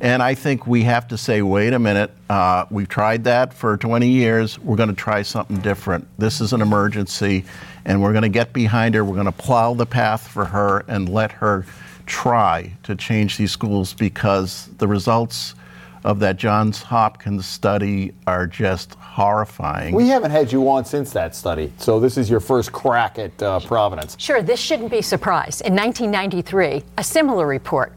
And 0.04 0.22
I 0.22 0.36
think 0.36 0.68
we 0.68 0.84
have 0.84 1.08
to 1.08 1.18
say, 1.18 1.42
wait 1.42 1.72
a 1.72 1.80
minute, 1.80 2.12
uh, 2.30 2.66
we've 2.70 2.90
tried 2.90 3.24
that 3.24 3.54
for 3.54 3.78
20 3.78 4.06
years. 4.06 4.60
We're 4.60 4.76
going 4.76 4.90
to 4.90 4.96
try 4.96 5.22
something 5.22 5.60
different. 5.60 6.06
This 6.18 6.42
is 6.42 6.52
an 6.52 6.62
emergency, 6.62 7.46
and 7.86 8.02
we're 8.02 8.12
going 8.12 8.24
to 8.24 8.30
get 8.30 8.52
behind 8.52 8.96
her. 8.96 9.06
We're 9.06 9.14
going 9.14 9.28
to 9.28 9.32
plow 9.32 9.74
the 9.76 9.86
path 9.86 10.28
for 10.28 10.44
her 10.44 10.84
and 10.90 11.08
let 11.08 11.32
her 11.32 11.66
try 12.06 12.74
to 12.84 12.98
change 12.98 13.38
these 13.38 13.54
schools 13.54 13.94
because 13.94 14.68
the 14.78 14.90
results 14.90 15.56
of 16.04 16.20
that 16.20 16.36
Johns 16.36 16.82
Hopkins 16.82 17.46
study 17.46 18.14
are 18.28 18.46
just 18.46 18.96
horrifying. 18.96 19.96
We 19.96 20.10
haven't 20.10 20.32
had 20.32 20.52
you 20.52 20.70
on 20.70 20.84
since 20.84 21.14
that 21.14 21.34
study, 21.34 21.72
so 21.78 22.02
this 22.02 22.18
is 22.18 22.30
your 22.30 22.42
first 22.42 22.74
crack 22.74 23.20
at 23.20 23.42
uh, 23.42 23.62
Providence. 23.62 24.18
Sure, 24.20 24.42
this 24.42 24.60
shouldn't 24.60 24.92
be 24.92 24.98
a 24.98 25.04
surprise. 25.04 25.62
In 25.62 25.74
1993, 25.74 26.84
a 26.98 27.04
similar 27.06 27.48
report 27.48 27.94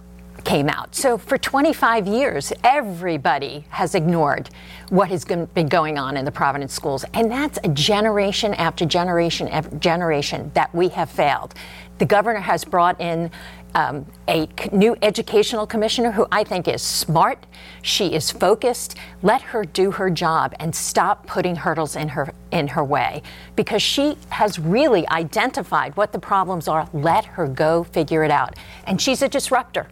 came 0.47 0.69
out. 0.69 0.95
So 0.95 1.19
for 1.19 1.37
25 1.37 2.07
years, 2.07 2.53
everybody 2.63 3.65
has 3.69 3.97
ignored 3.97 4.49
what 4.91 5.09
has 5.09 5.25
been 5.25 5.69
going 5.69 5.99
on 5.99 6.17
in 6.17 6.25
the 6.25 6.31
Providence 6.31 6.73
schools. 6.73 7.05
And 7.15 7.29
that's 7.31 7.59
a 7.65 7.69
generation 7.69 8.55
after 8.55 8.87
generation 8.87 9.49
after 9.49 9.77
generation 9.77 10.53
that 10.55 10.73
we 10.73 10.89
have 10.91 11.11
failed. 11.11 11.55
The 11.99 12.07
governor 12.07 12.39
has 12.39 12.65
brought 12.65 13.01
in 13.01 13.33
um, 13.75 14.07
a 14.29 14.49
new 14.71 14.97
educational 15.03 15.67
commissioner 15.67 16.13
who 16.13 16.27
I 16.31 16.45
think 16.45 16.69
is 16.69 16.81
smart. 16.81 17.45
She 17.83 18.15
is 18.15 18.31
focused. 18.31 18.97
Let 19.23 19.43
her 19.43 19.65
do 19.65 19.91
her 19.91 20.11
job 20.11 20.55
and 20.61 20.75
stop 20.75 21.27
putting 21.27 21.57
hurdles 21.57 21.97
in 21.97 22.09
her 22.11 22.33
in 22.53 22.69
her 22.69 22.85
way 22.85 23.23
because 23.57 23.83
she 23.83 24.17
has 24.29 24.59
really 24.59 25.07
identified 25.09 25.97
what 25.97 26.13
the 26.13 26.19
problems 26.19 26.69
are. 26.69 26.89
Let 26.93 27.25
her 27.25 27.49
go 27.49 27.83
figure 27.83 28.23
it 28.23 28.31
out. 28.31 28.55
And 28.87 29.01
she's 29.01 29.23
a 29.23 29.29
disruptor 29.29 29.89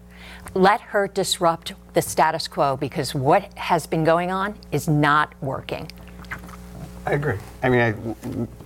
let 0.54 0.80
her 0.80 1.08
disrupt 1.08 1.74
the 1.94 2.02
status 2.02 2.48
quo 2.48 2.76
because 2.76 3.14
what 3.14 3.52
has 3.56 3.86
been 3.86 4.04
going 4.04 4.30
on 4.30 4.54
is 4.72 4.88
not 4.88 5.32
working. 5.40 5.90
I 7.06 7.12
agree. 7.12 7.36
I 7.62 7.68
mean, 7.68 7.80
I, 7.80 7.94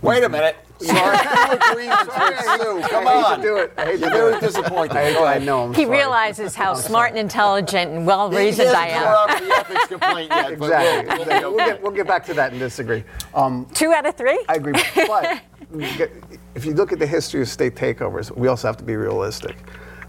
wait 0.00 0.22
a 0.22 0.28
minute. 0.28 0.56
Sorry, 0.80 1.18
agreements 1.50 2.04
with 2.06 2.40
Sue. 2.40 2.80
Come 2.88 3.08
I 3.08 3.14
on. 3.14 3.40
do 3.40 3.56
it. 3.56 3.72
I 3.76 3.84
hate 3.86 4.00
You're 4.00 4.10
very 4.10 4.40
disappointed. 4.40 4.96
I, 4.96 5.34
I 5.34 5.38
know. 5.38 5.64
I'm 5.64 5.74
he 5.74 5.84
sorry. 5.84 5.96
realizes 5.98 6.54
how 6.54 6.70
I'm 6.70 6.76
smart 6.76 6.90
sorry. 6.90 7.08
and 7.10 7.18
intelligent 7.18 7.90
and 7.90 8.06
well 8.06 8.30
reasoned 8.32 8.68
I 8.68 8.88
am. 8.88 9.44
the 9.44 9.54
ethics 9.54 9.86
complaint 9.86 10.30
yet, 10.30 10.52
exactly. 10.52 11.16
We'll, 11.16 11.26
we'll, 11.26 11.50
we'll, 11.56 11.66
get, 11.66 11.82
we'll, 11.82 11.92
get, 11.92 12.06
back 12.06 12.24
to 12.26 12.34
that 12.34 12.52
and 12.52 12.60
disagree. 12.60 13.02
Um, 13.34 13.66
Two 13.74 13.92
out 13.92 14.06
of 14.06 14.14
three. 14.14 14.40
I 14.48 14.54
agree. 14.54 14.74
But 14.94 15.42
if 16.54 16.64
you 16.64 16.74
look 16.74 16.92
at 16.92 17.00
the 17.00 17.06
history 17.06 17.40
of 17.42 17.48
state 17.48 17.74
takeovers, 17.74 18.30
we 18.30 18.46
also 18.46 18.68
have 18.68 18.76
to 18.76 18.84
be 18.84 18.94
realistic. 18.94 19.56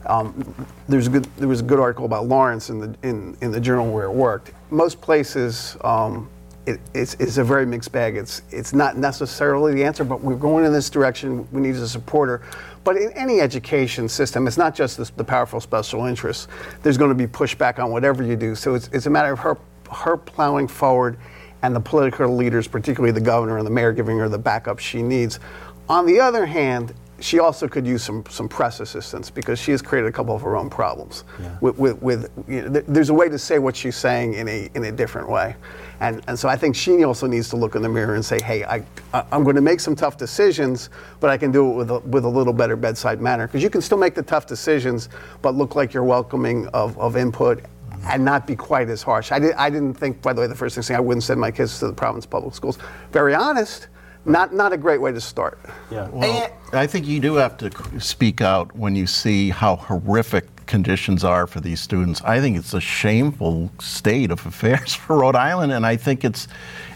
Um, 0.09 0.55
there's 0.87 1.05
a 1.05 1.11
good, 1.11 1.25
there 1.37 1.47
was 1.47 1.59
a 1.59 1.63
good 1.63 1.79
article 1.79 2.05
about 2.05 2.25
Lawrence 2.25 2.71
in 2.71 2.79
the, 2.79 2.95
in, 3.03 3.37
in 3.41 3.51
the 3.51 3.59
journal 3.61 3.91
where 3.93 4.05
it 4.05 4.11
worked. 4.11 4.51
Most 4.71 4.99
places, 4.99 5.77
um, 5.81 6.27
it, 6.65 6.79
it's, 6.95 7.13
it's, 7.15 7.37
a 7.37 7.43
very 7.43 7.65
mixed 7.65 7.91
bag. 7.91 8.17
It's, 8.17 8.41
it's 8.49 8.73
not 8.73 8.97
necessarily 8.97 9.73
the 9.75 9.83
answer, 9.83 10.03
but 10.03 10.21
we're 10.21 10.35
going 10.35 10.65
in 10.65 10.73
this 10.73 10.89
direction. 10.89 11.47
We 11.51 11.61
need 11.61 11.75
a 11.75 11.87
supporter. 11.87 12.41
But 12.83 12.97
in 12.97 13.11
any 13.11 13.39
education 13.39 14.09
system, 14.09 14.47
it's 14.47 14.57
not 14.57 14.73
just 14.73 15.15
the 15.15 15.23
powerful 15.23 15.59
special 15.59 16.05
interests. 16.05 16.47
There's 16.81 16.97
going 16.97 17.09
to 17.09 17.15
be 17.15 17.27
pushback 17.27 17.77
on 17.77 17.91
whatever 17.91 18.23
you 18.23 18.35
do. 18.35 18.55
So 18.55 18.73
it's, 18.73 18.87
it's 18.87 19.05
a 19.05 19.11
matter 19.11 19.31
of 19.31 19.39
her, 19.39 19.57
her 19.91 20.17
plowing 20.17 20.67
forward 20.67 21.19
and 21.61 21.75
the 21.75 21.79
political 21.79 22.35
leaders, 22.35 22.67
particularly 22.67 23.11
the 23.11 23.21
governor 23.21 23.59
and 23.59 23.67
the 23.67 23.71
mayor, 23.71 23.93
giving 23.93 24.17
her 24.17 24.27
the 24.27 24.39
backup 24.39 24.79
she 24.79 25.03
needs. 25.03 25.39
On 25.87 26.05
the 26.05 26.19
other 26.19 26.47
hand, 26.47 26.93
she 27.21 27.39
also 27.39 27.67
could 27.67 27.85
use 27.85 28.03
some, 28.03 28.23
some 28.29 28.47
press 28.47 28.79
assistance 28.79 29.29
because 29.29 29.59
she 29.59 29.71
has 29.71 29.81
created 29.81 30.07
a 30.07 30.11
couple 30.11 30.35
of 30.35 30.41
her 30.41 30.55
own 30.55 30.69
problems. 30.69 31.23
Yeah. 31.39 31.57
With, 31.61 31.77
with, 31.77 32.01
with 32.01 32.31
you 32.47 32.61
know, 32.63 32.73
th- 32.73 32.85
there's 32.87 33.09
a 33.09 33.13
way 33.13 33.29
to 33.29 33.37
say 33.37 33.59
what 33.59 33.75
she's 33.75 33.95
saying 33.95 34.33
in 34.33 34.47
a, 34.47 34.69
in 34.75 34.85
a 34.85 34.91
different 34.91 35.29
way. 35.29 35.55
And, 35.99 36.21
and 36.27 36.37
so 36.37 36.47
I 36.47 36.55
think 36.55 36.75
she 36.75 37.03
also 37.03 37.27
needs 37.27 37.49
to 37.49 37.57
look 37.57 37.75
in 37.75 37.81
the 37.81 37.89
mirror 37.89 38.15
and 38.15 38.23
say, 38.23 38.41
hey, 38.41 38.63
I, 38.63 38.83
I'm 39.31 39.43
going 39.43 39.55
to 39.55 39.61
make 39.61 39.79
some 39.79 39.95
tough 39.95 40.17
decisions, 40.17 40.89
but 41.19 41.29
I 41.29 41.37
can 41.37 41.51
do 41.51 41.69
it 41.71 41.75
with 41.75 41.91
a, 41.91 41.99
with 41.99 42.25
a 42.25 42.29
little 42.29 42.53
better 42.53 42.75
bedside 42.75 43.21
manner. 43.21 43.47
Because 43.47 43.63
you 43.63 43.69
can 43.69 43.81
still 43.81 43.97
make 43.97 44.15
the 44.15 44.23
tough 44.23 44.47
decisions, 44.47 45.09
but 45.41 45.55
look 45.55 45.75
like 45.75 45.93
you're 45.93 46.03
welcoming 46.03 46.67
of, 46.67 46.97
of 46.97 47.17
input 47.17 47.63
and 48.05 48.23
not 48.23 48.47
be 48.47 48.55
quite 48.55 48.89
as 48.89 49.03
harsh. 49.03 49.31
I, 49.31 49.39
did, 49.39 49.53
I 49.55 49.69
didn't 49.69 49.95
think, 49.95 50.21
by 50.21 50.31
the 50.31 50.41
way, 50.41 50.47
the 50.47 50.55
first 50.55 50.75
thing 50.75 50.83
saying 50.83 50.97
I 50.97 51.01
wouldn't 51.01 51.23
send 51.23 51.39
my 51.39 51.51
kids 51.51 51.79
to 51.79 51.87
the 51.87 51.93
Providence 51.93 52.25
public 52.25 52.55
schools. 52.55 52.77
Very 53.11 53.35
honest 53.35 53.89
not 54.29 54.53
not 54.53 54.73
a 54.73 54.77
great 54.77 55.01
way 55.01 55.11
to 55.11 55.21
start. 55.21 55.59
Yeah. 55.91 56.07
Well, 56.09 56.51
I 56.71 56.87
think 56.87 57.07
you 57.07 57.19
do 57.19 57.35
have 57.35 57.57
to 57.57 57.99
speak 57.99 58.41
out 58.41 58.75
when 58.75 58.95
you 58.95 59.07
see 59.07 59.49
how 59.49 59.75
horrific 59.75 60.65
conditions 60.67 61.23
are 61.23 61.47
for 61.47 61.59
these 61.59 61.81
students. 61.81 62.21
I 62.21 62.39
think 62.39 62.55
it's 62.55 62.73
a 62.73 62.79
shameful 62.79 63.71
state 63.79 64.29
of 64.31 64.45
affairs 64.45 64.93
for 65.05 65.17
Rhode 65.17 65.35
Island, 65.35 65.71
and 65.71 65.85
I 65.85 65.95
think 65.95 66.23
it's 66.23 66.47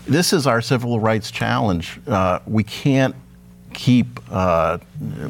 this 0.08 0.34
is 0.34 0.46
our 0.48 0.62
civil 0.62 1.00
rights 1.00 1.32
challenge. 1.32 2.00
Uh, 2.08 2.40
we 2.46 2.64
can't 2.64 3.16
keep 3.74 4.20
uh, 4.32 4.78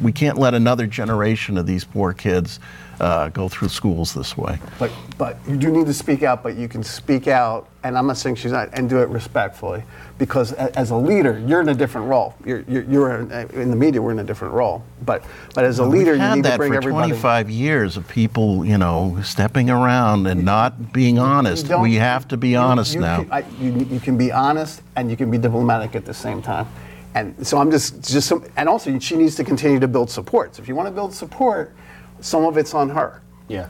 we 0.02 0.12
can't 0.12 0.38
let 0.38 0.54
another 0.54 0.86
generation 0.86 1.58
of 1.58 1.66
these 1.66 1.84
poor 1.84 2.12
kids 2.12 2.60
uh, 3.00 3.28
go 3.30 3.48
through 3.48 3.68
schools 3.68 4.14
this 4.14 4.36
way. 4.36 4.58
But 4.78 4.90
but 5.18 5.36
you 5.48 5.56
do 5.56 5.70
need 5.70 5.86
to 5.86 5.94
speak 5.94 6.22
out. 6.22 6.42
But 6.42 6.56
you 6.56 6.68
can 6.68 6.82
speak 6.82 7.28
out, 7.28 7.68
and 7.82 7.98
I'm 7.98 8.06
not 8.06 8.16
saying 8.16 8.36
she's 8.36 8.52
not, 8.52 8.70
and 8.72 8.88
do 8.88 8.98
it 8.98 9.08
respectfully. 9.08 9.82
Because 10.16 10.52
as 10.52 10.90
a 10.90 10.96
leader, 10.96 11.42
you're 11.46 11.60
in 11.60 11.68
a 11.68 11.74
different 11.74 12.06
role. 12.06 12.34
You're, 12.44 12.64
you're, 12.68 12.84
you're 12.84 13.20
in, 13.20 13.70
the 13.70 13.76
media. 13.76 14.00
We're 14.00 14.12
in 14.12 14.20
a 14.20 14.24
different 14.24 14.54
role. 14.54 14.84
But 15.04 15.24
but 15.54 15.64
as 15.64 15.80
a 15.80 15.84
leader, 15.84 16.14
you 16.14 16.36
need 16.36 16.44
to 16.44 16.56
bring 16.56 16.74
everybody. 16.74 17.12
We've 17.12 17.20
had 17.20 17.24
that 17.24 17.42
for 17.42 17.46
25 17.46 17.50
years 17.50 17.96
of 17.96 18.06
people, 18.06 18.64
you 18.64 18.78
know, 18.78 19.18
stepping 19.24 19.70
around 19.70 20.26
and 20.26 20.44
not 20.44 20.92
being 20.92 21.18
honest. 21.18 21.68
We 21.68 21.94
have 21.94 22.28
to 22.28 22.36
be 22.36 22.50
you, 22.50 22.58
honest 22.58 22.94
you 22.94 23.00
now. 23.00 23.22
Can, 23.24 23.32
I, 23.32 23.44
you, 23.60 23.72
you 23.90 24.00
can 24.00 24.16
be 24.16 24.30
honest 24.30 24.82
and 24.96 25.10
you 25.10 25.16
can 25.16 25.30
be 25.30 25.38
diplomatic 25.38 25.96
at 25.96 26.04
the 26.04 26.14
same 26.14 26.42
time. 26.42 26.68
And 27.14 27.46
so 27.46 27.58
I'm 27.58 27.70
just 27.70 28.02
just 28.02 28.28
some, 28.28 28.44
and 28.56 28.68
also 28.68 28.98
she 28.98 29.16
needs 29.16 29.36
to 29.36 29.44
continue 29.44 29.78
to 29.78 29.88
build 29.88 30.10
support. 30.10 30.56
So 30.56 30.62
if 30.62 30.68
you 30.68 30.74
want 30.74 30.88
to 30.88 30.92
build 30.92 31.14
support, 31.14 31.74
some 32.20 32.44
of 32.44 32.56
it's 32.56 32.74
on 32.74 32.90
her. 32.90 33.22
Yeah. 33.48 33.68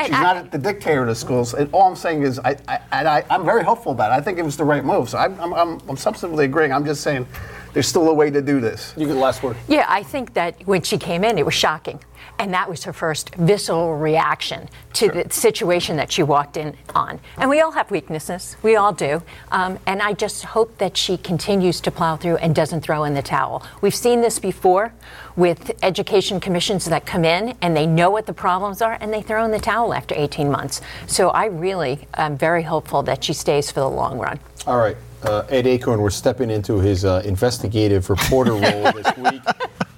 She's 0.00 0.12
I, 0.12 0.22
not 0.22 0.50
the 0.50 0.58
dictator 0.58 1.02
of 1.02 1.08
the 1.08 1.14
schools. 1.14 1.54
And 1.54 1.72
all 1.72 1.88
I'm 1.88 1.96
saying 1.96 2.22
is, 2.22 2.40
I, 2.40 2.56
I, 2.66 2.78
I, 2.92 3.24
am 3.34 3.44
very 3.44 3.62
hopeful 3.62 3.92
about 3.92 4.10
it. 4.10 4.14
I 4.14 4.20
think 4.20 4.38
it 4.38 4.44
was 4.44 4.56
the 4.56 4.64
right 4.64 4.84
move. 4.84 5.08
So 5.08 5.18
I'm, 5.18 5.38
I'm, 5.40 5.54
I'm, 5.54 5.68
I'm 5.88 5.96
substantively 5.96 6.44
agreeing. 6.44 6.72
I'm 6.72 6.84
just 6.84 7.02
saying 7.02 7.28
there's 7.74 7.88
still 7.88 8.08
a 8.08 8.14
way 8.14 8.30
to 8.30 8.40
do 8.40 8.60
this. 8.60 8.94
You 8.96 9.06
get 9.06 9.14
the 9.14 9.18
last 9.18 9.42
word. 9.42 9.56
Yeah, 9.68 9.84
I 9.88 10.02
think 10.02 10.32
that 10.34 10.66
when 10.66 10.82
she 10.82 10.96
came 10.96 11.24
in, 11.24 11.36
it 11.36 11.44
was 11.44 11.54
shocking. 11.54 12.00
And 12.38 12.54
that 12.54 12.68
was 12.68 12.84
her 12.84 12.92
first 12.92 13.34
visceral 13.34 13.96
reaction 13.96 14.68
to 14.94 15.06
sure. 15.06 15.22
the 15.24 15.32
situation 15.32 15.96
that 15.96 16.10
she 16.10 16.22
walked 16.22 16.56
in 16.56 16.76
on. 16.94 17.20
And 17.36 17.50
we 17.50 17.60
all 17.60 17.72
have 17.72 17.90
weaknesses, 17.90 18.56
we 18.62 18.76
all 18.76 18.92
do. 18.92 19.22
Um, 19.52 19.78
and 19.86 20.00
I 20.00 20.14
just 20.14 20.44
hope 20.44 20.78
that 20.78 20.96
she 20.96 21.16
continues 21.16 21.80
to 21.82 21.90
plow 21.90 22.16
through 22.16 22.36
and 22.36 22.54
doesn't 22.54 22.80
throw 22.80 23.04
in 23.04 23.14
the 23.14 23.22
towel. 23.22 23.64
We've 23.82 23.94
seen 23.94 24.20
this 24.20 24.38
before 24.38 24.92
with 25.36 25.72
education 25.82 26.40
commissions 26.40 26.84
that 26.86 27.06
come 27.06 27.24
in 27.24 27.56
and 27.60 27.76
they 27.76 27.86
know 27.86 28.10
what 28.10 28.26
the 28.26 28.32
problems 28.32 28.82
are 28.82 28.98
and 29.00 29.12
they 29.12 29.22
throw 29.22 29.44
in 29.44 29.50
the 29.50 29.60
towel 29.60 29.94
after 29.94 30.14
18 30.16 30.50
months. 30.50 30.80
So 31.06 31.30
I 31.30 31.46
really 31.46 32.06
am 32.14 32.36
very 32.36 32.62
hopeful 32.62 33.02
that 33.04 33.22
she 33.22 33.32
stays 33.32 33.70
for 33.70 33.80
the 33.80 33.90
long 33.90 34.18
run. 34.18 34.38
All 34.66 34.78
right. 34.78 34.96
Uh, 35.24 35.46
Ed 35.48 35.64
Achorn 35.64 35.98
were 35.98 36.10
stepping 36.10 36.50
into 36.50 36.80
his 36.80 37.04
uh, 37.04 37.22
investigative 37.24 38.10
reporter 38.10 38.52
role 38.52 38.92
this 38.92 39.16
week. 39.16 39.42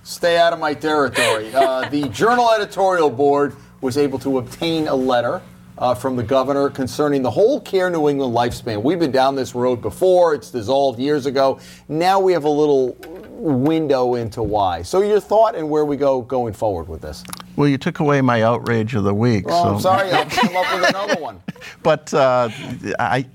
Stay 0.02 0.38
out 0.38 0.52
of 0.52 0.58
my 0.58 0.72
territory. 0.72 1.52
Uh, 1.54 1.88
the 1.88 2.08
Journal 2.10 2.50
editorial 2.52 3.10
board 3.10 3.54
was 3.80 3.98
able 3.98 4.18
to 4.20 4.38
obtain 4.38 4.88
a 4.88 4.94
letter 4.94 5.42
uh, 5.78 5.94
from 5.94 6.16
the 6.16 6.22
governor 6.22 6.70
concerning 6.70 7.22
the 7.22 7.30
whole 7.30 7.60
Care 7.60 7.90
New 7.90 8.08
England 8.08 8.34
lifespan. 8.34 8.82
We've 8.82 8.98
been 8.98 9.10
down 9.10 9.34
this 9.34 9.54
road 9.54 9.82
before, 9.82 10.34
it's 10.34 10.50
dissolved 10.50 10.98
years 10.98 11.26
ago. 11.26 11.60
Now 11.88 12.18
we 12.20 12.32
have 12.32 12.44
a 12.44 12.50
little 12.50 12.96
window 13.36 14.14
into 14.14 14.42
why. 14.42 14.82
So, 14.82 15.02
your 15.02 15.20
thought 15.20 15.54
and 15.54 15.68
where 15.68 15.84
we 15.84 15.96
go 15.96 16.22
going 16.22 16.54
forward 16.54 16.88
with 16.88 17.02
this? 17.02 17.22
Well, 17.56 17.68
you 17.68 17.78
took 17.78 18.00
away 18.00 18.20
my 18.20 18.42
outrage 18.42 18.94
of 18.94 19.04
the 19.04 19.14
week. 19.14 19.44
Oh, 19.48 19.50
so. 19.50 19.74
I'm 19.74 19.80
sorry, 19.80 20.10
I'll 20.10 20.26
come 20.26 20.56
up 20.56 20.74
with 20.74 20.88
another 20.88 21.20
one. 21.20 21.42
But 21.82 22.12
uh, 22.14 22.48
I, 22.98 23.26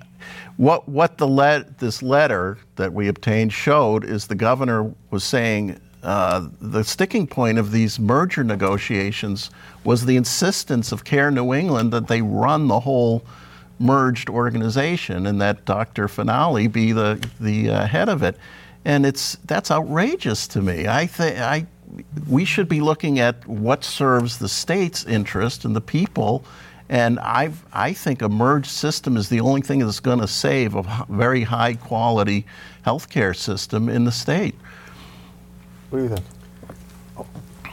what 0.61 0.87
what 0.87 1.17
the 1.17 1.27
let 1.27 1.79
this 1.79 2.03
letter 2.03 2.55
that 2.75 2.93
we 2.93 3.07
obtained 3.07 3.51
showed 3.51 4.05
is 4.05 4.27
the 4.27 4.35
governor 4.35 4.93
was 5.09 5.23
saying 5.23 5.75
uh, 6.03 6.47
the 6.61 6.83
sticking 6.83 7.25
point 7.25 7.57
of 7.57 7.71
these 7.71 7.99
merger 7.99 8.43
negotiations 8.43 9.49
was 9.83 10.05
the 10.05 10.15
insistence 10.15 10.91
of 10.91 11.03
Care 11.03 11.31
New 11.31 11.51
England 11.51 11.91
that 11.91 12.07
they 12.07 12.21
run 12.21 12.67
the 12.67 12.79
whole 12.79 13.23
merged 13.79 14.29
organization 14.29 15.25
and 15.25 15.41
that 15.41 15.65
Dr. 15.65 16.07
Fanale 16.07 16.71
be 16.71 16.91
the 16.91 17.27
the 17.39 17.71
uh, 17.71 17.87
head 17.87 18.07
of 18.07 18.21
it, 18.21 18.37
and 18.85 19.03
it's 19.03 19.37
that's 19.45 19.71
outrageous 19.71 20.47
to 20.49 20.61
me. 20.61 20.87
I 20.87 21.07
think 21.07 21.39
I 21.39 21.65
we 22.29 22.45
should 22.45 22.69
be 22.69 22.81
looking 22.81 23.17
at 23.17 23.47
what 23.47 23.83
serves 23.83 24.37
the 24.37 24.47
state's 24.47 25.05
interest 25.05 25.65
and 25.65 25.75
the 25.75 25.81
people. 25.81 26.45
And 26.91 27.19
I, 27.21 27.53
I 27.71 27.93
think 27.93 28.21
a 28.21 28.27
merged 28.27 28.69
system 28.69 29.15
is 29.15 29.29
the 29.29 29.39
only 29.39 29.61
thing 29.61 29.79
that's 29.79 30.01
going 30.01 30.19
to 30.19 30.27
save 30.27 30.75
a 30.75 31.05
very 31.07 31.41
high 31.41 31.75
quality 31.75 32.45
healthcare 32.85 33.33
system 33.33 33.87
in 33.87 34.03
the 34.03 34.11
state. 34.11 34.55
What 35.89 35.99
do 35.99 36.03
you 36.03 36.09
think? 36.09 36.25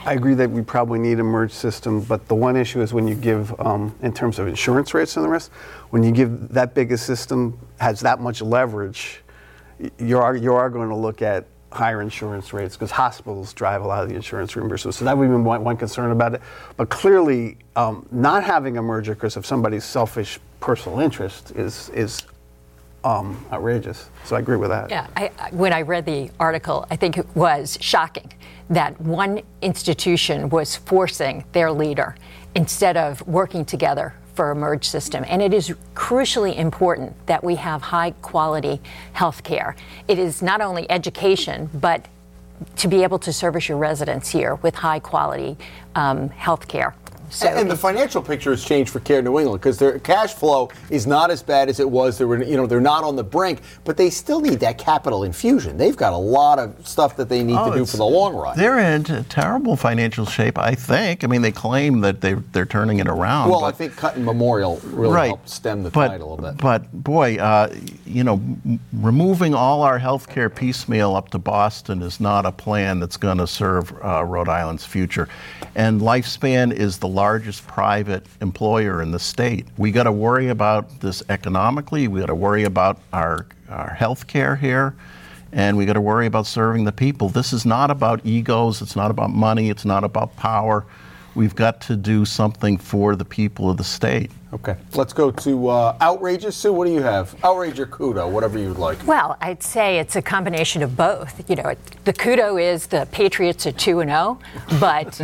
I 0.05 0.13
agree 0.13 0.35
that 0.35 0.49
we 0.49 0.61
probably 0.61 0.99
need 0.99 1.19
a 1.19 1.23
merged 1.23 1.53
system, 1.53 1.99
but 1.99 2.29
the 2.29 2.35
one 2.35 2.55
issue 2.55 2.81
is 2.81 2.93
when 2.93 3.09
you 3.09 3.15
give, 3.15 3.59
um, 3.59 3.93
in 4.01 4.13
terms 4.13 4.39
of 4.39 4.47
insurance 4.47 4.93
rates 4.93 5.17
and 5.17 5.25
the 5.25 5.29
rest, 5.29 5.51
when 5.89 6.01
you 6.01 6.13
give 6.13 6.47
that 6.53 6.73
big 6.73 6.93
a 6.93 6.97
system 6.97 7.59
has 7.81 7.99
that 7.99 8.21
much 8.21 8.41
leverage, 8.41 9.21
you 9.97 10.17
are 10.17 10.37
you 10.37 10.53
are 10.53 10.69
going 10.69 10.87
to 10.87 10.95
look 10.95 11.21
at 11.21 11.45
higher 11.71 12.01
insurance 12.01 12.51
rates 12.51 12.75
because 12.75 12.91
hospitals 12.91 13.53
drive 13.53 13.83
a 13.83 13.87
lot 13.87 14.03
of 14.03 14.09
the 14.09 14.15
insurance 14.15 14.55
reimbursement. 14.55 14.95
So 14.95 15.05
that 15.05 15.17
would 15.17 15.29
be 15.29 15.35
one, 15.35 15.63
one 15.63 15.77
concern 15.77 16.11
about 16.11 16.33
it. 16.33 16.41
But 16.77 16.89
clearly, 16.89 17.57
um, 17.75 18.07
not 18.11 18.43
having 18.43 18.77
a 18.77 18.81
merger 18.81 19.13
because 19.13 19.37
of 19.37 19.45
somebody's 19.45 19.83
selfish 19.83 20.39
personal 20.59 20.99
interest 20.99 21.51
is 21.51 21.89
is 21.89 22.23
um, 23.03 23.45
outrageous. 23.51 24.09
So 24.25 24.35
I 24.35 24.39
agree 24.39 24.57
with 24.57 24.69
that. 24.69 24.89
Yeah, 24.89 25.07
I, 25.15 25.31
when 25.51 25.71
I 25.71 25.83
read 25.83 26.05
the 26.05 26.31
article, 26.39 26.85
I 26.89 26.95
think 26.95 27.17
it 27.17 27.27
was 27.35 27.77
shocking 27.79 28.33
that 28.69 28.99
one 29.01 29.41
institution 29.61 30.49
was 30.49 30.75
forcing 30.75 31.45
their 31.53 31.71
leader 31.71 32.15
instead 32.55 32.97
of 32.97 33.25
working 33.27 33.63
together 33.63 34.13
for 34.39 34.51
a 34.51 34.55
merged 34.55 34.85
system. 34.85 35.25
And 35.27 35.41
it 35.41 35.53
is 35.53 35.75
crucially 35.93 36.55
important 36.55 37.13
that 37.25 37.43
we 37.43 37.55
have 37.55 37.81
high 37.81 38.11
quality 38.21 38.79
health 39.11 39.43
care. 39.43 39.75
It 40.07 40.17
is 40.17 40.41
not 40.41 40.61
only 40.61 40.89
education, 40.89 41.69
but 41.73 42.05
to 42.77 42.87
be 42.87 43.03
able 43.03 43.19
to 43.19 43.33
service 43.33 43.67
your 43.67 43.77
residents 43.77 44.29
here 44.29 44.55
with 44.55 44.75
high 44.75 44.99
quality 44.99 45.57
um, 45.93 46.29
health 46.29 46.69
care. 46.69 46.95
So 47.29 47.47
and 47.47 47.69
the 47.69 47.75
financial 47.75 48.21
picture 48.21 48.51
has 48.51 48.63
changed 48.63 48.91
for 48.91 48.99
Care 48.99 49.21
New 49.21 49.39
England 49.39 49.61
because 49.61 49.77
their 49.77 49.99
cash 49.99 50.33
flow 50.33 50.69
is 50.89 51.05
not 51.05 51.31
as 51.31 51.43
bad 51.43 51.69
as 51.69 51.79
it 51.79 51.89
was. 51.89 52.17
They 52.17 52.25
were, 52.25 52.43
you 52.43 52.57
know, 52.57 52.65
they're 52.65 52.81
not 52.81 53.03
on 53.03 53.15
the 53.15 53.23
brink, 53.23 53.61
but 53.83 53.97
they 53.97 54.09
still 54.09 54.41
need 54.41 54.59
that 54.61 54.77
capital 54.77 55.23
infusion. 55.23 55.77
They've 55.77 55.95
got 55.95 56.13
a 56.13 56.17
lot 56.17 56.59
of 56.59 56.87
stuff 56.87 57.15
that 57.17 57.29
they 57.29 57.43
need 57.43 57.57
oh, 57.57 57.71
to 57.71 57.77
do 57.77 57.85
for 57.85 57.97
the 57.97 58.05
long 58.05 58.35
run. 58.35 58.57
They're 58.57 58.79
in 58.79 59.03
terrible 59.25 59.75
financial 59.75 60.25
shape, 60.25 60.57
I 60.57 60.75
think. 60.75 61.23
I 61.23 61.27
mean, 61.27 61.41
they 61.41 61.51
claim 61.51 62.01
that 62.01 62.21
they 62.21 62.33
they're 62.33 62.65
turning 62.65 62.99
it 62.99 63.07
around. 63.07 63.49
Well, 63.49 63.65
I 63.65 63.71
think 63.71 63.95
cutting 63.95 64.25
Memorial 64.25 64.79
really 64.83 65.13
right, 65.13 65.27
helped 65.27 65.49
stem 65.49 65.83
the 65.83 65.89
but, 65.91 66.07
tide 66.09 66.21
a 66.21 66.25
little 66.25 66.37
bit. 66.37 66.57
But 66.57 66.91
boy, 66.91 67.37
uh, 67.37 67.73
you 68.05 68.23
know, 68.23 68.35
m- 68.35 68.79
removing 68.93 69.53
all 69.53 69.83
our 69.83 69.99
health 69.99 70.29
care 70.29 70.49
piecemeal 70.49 71.15
up 71.15 71.29
to 71.29 71.37
Boston 71.37 72.01
is 72.01 72.19
not 72.19 72.45
a 72.45 72.51
plan 72.51 72.99
that's 72.99 73.17
going 73.17 73.37
to 73.37 73.47
serve 73.47 73.93
uh, 74.03 74.23
Rhode 74.23 74.49
Island's 74.49 74.85
future. 74.85 75.27
And 75.75 76.01
Lifespan 76.01 76.71
is 76.73 76.97
the 76.97 77.07
largest 77.19 77.67
private 77.67 78.25
employer 78.39 79.01
in 79.01 79.11
the 79.11 79.19
state. 79.19 79.65
We 79.77 79.91
got 79.91 80.03
to 80.03 80.11
worry 80.11 80.47
about 80.47 81.01
this 81.01 81.21
economically. 81.27 82.07
We 82.07 82.21
got 82.21 82.27
to 82.27 82.35
worry 82.35 82.63
about 82.63 82.97
our 83.11 83.45
our 83.67 83.89
health 83.89 84.25
care 84.25 84.55
here, 84.55 84.95
and 85.51 85.75
we 85.77 85.85
got 85.85 85.93
to 85.93 86.01
worry 86.01 86.27
about 86.27 86.47
serving 86.47 86.85
the 86.85 86.93
people. 86.93 87.27
This 87.27 87.51
is 87.51 87.65
not 87.65 87.91
about 87.91 88.25
egos. 88.25 88.81
It's 88.81 88.95
not 88.95 89.11
about 89.11 89.31
money. 89.31 89.69
It's 89.69 89.83
not 89.83 90.05
about 90.05 90.33
power. 90.37 90.85
We've 91.35 91.55
got 91.55 91.81
to 91.81 91.97
do 91.97 92.25
something 92.25 92.77
for 92.77 93.17
the 93.17 93.25
people 93.25 93.69
of 93.69 93.75
the 93.75 93.83
state. 93.83 94.31
Okay, 94.53 94.75
let's 94.93 95.13
go 95.13 95.29
to 95.29 95.67
uh, 95.67 95.97
outrageous. 96.01 96.55
Sue, 96.55 96.71
what 96.73 96.85
do 96.85 96.93
you 96.93 97.03
have? 97.03 97.35
Outrage 97.43 97.79
or 97.79 97.85
kudo, 97.85 98.31
whatever 98.31 98.57
you'd 98.57 98.77
like. 98.77 98.97
Well, 99.05 99.37
I'd 99.41 99.61
say 99.61 99.99
it's 99.99 100.15
a 100.15 100.21
combination 100.21 100.81
of 100.81 100.95
both. 100.95 101.47
You 101.49 101.57
know, 101.57 101.75
the 102.05 102.13
kudo 102.13 102.49
is 102.59 102.87
the 102.87 103.07
Patriots 103.11 103.67
are 103.67 103.73
two 103.73 103.99
and 103.99 104.09
zero, 104.09 104.39
oh, 104.39 104.77
but 104.79 105.21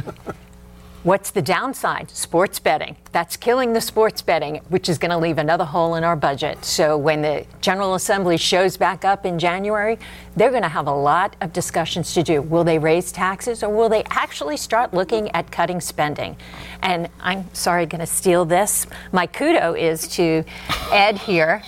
What's 1.06 1.30
the 1.30 1.41
downside? 1.44 2.10
Sports 2.10 2.58
betting. 2.58 2.96
That's 3.12 3.38
killing 3.38 3.74
the 3.74 3.80
sports 3.80 4.24
betting, 4.24 4.62
which 4.70 4.89
is 4.89 4.98
going 4.98 5.12
to 5.12 5.20
leave 5.20 5.38
another 5.38 5.63
hole 5.63 5.94
in 5.94 6.04
our 6.04 6.15
budget. 6.15 6.65
So 6.65 6.98
when 6.98 7.22
the 7.22 7.46
General 7.62 7.94
Assembly 7.94 8.38
shows 8.38 8.76
back 8.76 9.06
up 9.06 9.24
in 9.24 9.38
January, 9.38 10.00
they're 10.36 10.50
going 10.50 10.63
to 10.63 10.68
have 10.68 10.88
a 10.88 10.91
lot 10.91 11.36
of 11.41 11.54
discussions 11.54 12.15
to 12.15 12.24
do. 12.24 12.41
Will 12.41 12.63
they 12.63 12.80
raise 12.80 13.12
taxes 13.12 13.62
or 13.62 13.70
will 13.70 13.88
they 13.88 14.04
actually 14.10 14.58
start 14.58 14.96
looking 14.96 15.30
at 15.36 15.52
cutting 15.52 15.80
spending? 15.80 16.38
And 16.82 17.08
I'm 17.20 17.54
sorry, 17.54 17.86
going 17.86 18.00
to 18.00 18.08
steal 18.08 18.44
this. 18.44 18.88
My 19.12 19.28
kudo 19.28 19.80
is 19.80 20.08
to 20.15 20.44
Ed 20.91 21.20
here 21.20 21.62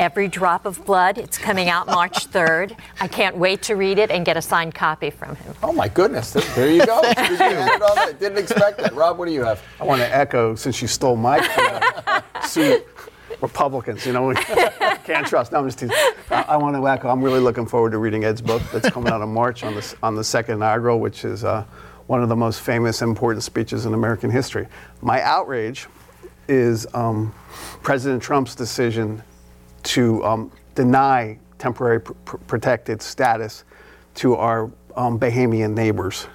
Every 0.00 0.28
Drop 0.28 0.64
of 0.64 0.82
Blood. 0.86 1.18
It's 1.18 1.36
coming 1.36 1.68
out 1.68 1.86
March 1.86 2.26
3rd. 2.32 2.74
I 3.02 3.06
can't 3.06 3.36
wait 3.36 3.60
to 3.64 3.76
read 3.76 3.98
it 3.98 4.10
and 4.10 4.24
get 4.24 4.34
a 4.38 4.40
signed 4.40 4.74
copy 4.74 5.10
from 5.10 5.36
him. 5.36 5.54
Oh, 5.62 5.74
my 5.74 5.88
goodness. 5.88 6.32
There 6.32 6.70
you 6.70 6.86
go. 6.86 7.02
Didn't 8.18 8.38
expect 8.38 8.78
that. 8.78 8.94
Rob, 8.94 9.18
what 9.18 9.26
do 9.26 9.32
you 9.32 9.44
have? 9.44 9.62
I 9.78 9.84
want 9.84 10.00
to 10.00 10.16
echo, 10.16 10.54
since 10.54 10.80
you 10.80 10.88
stole 10.88 11.16
my 11.16 11.38
suit. 12.46 12.86
Republicans, 13.42 14.06
you 14.06 14.14
know, 14.14 14.28
we 14.28 14.34
can't 15.04 15.26
trust. 15.26 15.52
No, 15.52 15.58
I'm 15.58 15.66
just 15.66 15.78
teasing. 15.78 15.94
I, 16.30 16.42
I, 16.48 16.56
want 16.56 16.76
to 16.76 16.88
echo. 16.88 17.08
I'm 17.08 17.22
really 17.22 17.40
looking 17.40 17.66
forward 17.66 17.92
to 17.92 17.98
reading 17.98 18.24
Ed's 18.24 18.42
book 18.42 18.62
that's 18.72 18.88
coming 18.90 19.12
out 19.12 19.22
in 19.22 19.28
March 19.32 19.64
on 19.64 19.74
the 19.74 19.96
on 20.02 20.14
the 20.14 20.24
second 20.24 20.56
inaugural, 20.56 21.00
which 21.00 21.24
is 21.24 21.42
uh, 21.42 21.64
one 22.06 22.22
of 22.22 22.28
the 22.28 22.36
most 22.36 22.60
famous, 22.60 23.00
important 23.00 23.42
speeches 23.42 23.86
in 23.86 23.94
American 23.94 24.30
history. 24.30 24.66
My 25.00 25.22
outrage 25.22 25.86
is 26.48 26.86
um, 26.92 27.34
President 27.82 28.22
Trump's 28.22 28.54
decision 28.54 29.22
to 29.84 30.24
um, 30.24 30.52
deny 30.74 31.38
temporary 31.58 32.00
pr- 32.00 32.36
protected 32.46 33.02
status 33.02 33.64
to 34.16 34.34
our 34.34 34.70
um, 34.96 35.18
Bahamian 35.18 35.74
neighbors, 35.74 36.26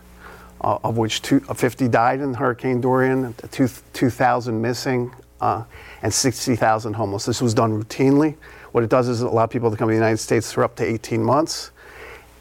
uh, 0.62 0.78
of 0.84 0.98
which 0.98 1.22
two, 1.22 1.44
uh, 1.50 1.54
50 1.54 1.88
died 1.88 2.22
in 2.22 2.34
Hurricane 2.34 2.82
Dorian, 2.82 3.34
2,000 3.52 4.62
missing, 4.62 5.14
uh, 5.42 5.64
and 6.02 6.14
60,000 6.14 6.94
homeless. 6.94 7.26
This 7.26 7.42
was 7.42 7.54
done 7.54 7.82
routinely. 7.82 8.36
What 8.72 8.84
it 8.84 8.90
does 8.90 9.08
is 9.08 9.22
allow 9.22 9.46
people 9.46 9.72
to 9.72 9.78
come 9.78 9.88
to 9.88 9.92
the 9.92 9.98
United 9.98 10.18
States 10.18 10.52
for 10.52 10.64
up 10.64 10.76
to 10.78 10.84
18 10.84 11.24
months. 11.24 11.72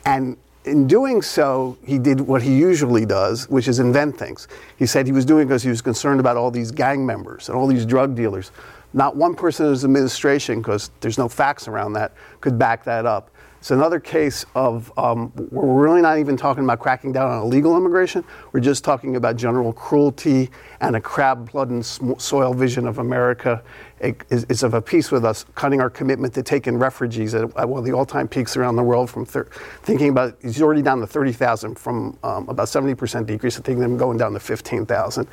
And 0.04 0.36
in 0.64 0.86
doing 0.86 1.20
so, 1.20 1.76
he 1.84 1.98
did 1.98 2.20
what 2.20 2.42
he 2.42 2.56
usually 2.56 3.04
does, 3.04 3.48
which 3.48 3.68
is 3.68 3.78
invent 3.78 4.16
things. 4.18 4.48
He 4.78 4.86
said 4.86 5.06
he 5.06 5.12
was 5.12 5.24
doing 5.24 5.46
because 5.46 5.62
he 5.62 5.68
was 5.68 5.82
concerned 5.82 6.20
about 6.20 6.36
all 6.36 6.50
these 6.50 6.70
gang 6.70 7.04
members 7.04 7.48
and 7.48 7.56
all 7.56 7.66
these 7.66 7.84
drug 7.84 8.14
dealers 8.14 8.50
not 8.94 9.16
one 9.16 9.35
person 9.35 9.66
in 9.66 9.72
his 9.72 9.85
administration, 9.85 10.61
because 10.61 10.90
there's 11.00 11.18
no 11.18 11.28
facts 11.28 11.68
around 11.68 11.92
that, 11.94 12.14
could 12.40 12.59
back 12.59 12.85
that 12.85 13.04
up. 13.04 13.30
It's 13.64 13.70
another 13.70 13.98
case 13.98 14.44
of 14.54 14.92
um, 14.98 15.33
we're 15.50 15.87
really 15.87 16.02
not 16.02 16.18
even 16.18 16.37
talking 16.37 16.64
about 16.64 16.80
cracking 16.80 17.12
down 17.12 17.30
on 17.30 17.42
illegal 17.44 17.78
immigration. 17.78 18.22
We're 18.52 18.61
just 18.61 18.85
talking 18.85 19.16
about 19.16 19.37
general 19.37 19.72
cruelty 19.72 20.50
and 20.83 20.96
a 20.96 21.00
crab 21.00 21.50
blood 21.50 21.70
and 21.70 21.85
soil 21.85 22.52
vision 22.52 22.87
of 22.87 22.98
America 22.98 23.62
is, 24.00 24.44
is, 24.50 24.62
of 24.64 24.74
a 24.74 24.83
piece 24.83 25.11
with 25.11 25.24
us, 25.24 25.46
cutting 25.54 25.80
our 25.80 25.88
commitment 25.88 26.35
to 26.35 26.42
taking 26.42 26.76
refugees 26.76 27.35
at, 27.35 27.44
at 27.57 27.66
one 27.66 27.78
of 27.78 27.87
the 27.87 27.92
all-time 27.92 28.28
peaks 28.28 28.54
around 28.59 28.76
the 28.76 28.83
world. 28.83 29.09
From 29.09 29.24
thir- 29.24 29.48
thinking 29.83 30.11
about, 30.11 30.37
he's 30.42 30.61
already 30.61 30.83
down 30.83 31.00
to 31.00 31.07
30,000 31.07 31.78
from 31.78 32.18
um, 32.22 32.46
about 32.50 32.66
70% 32.66 33.24
decrease. 33.24 33.59
I 33.59 33.62
think 33.62 33.78
them 33.78 33.96
going 33.96 34.18
down 34.18 34.35
to 34.35 34.40
15,000, 34.40 35.26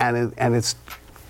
and 0.00 0.16
it, 0.16 0.32
and 0.38 0.56
it's 0.56 0.74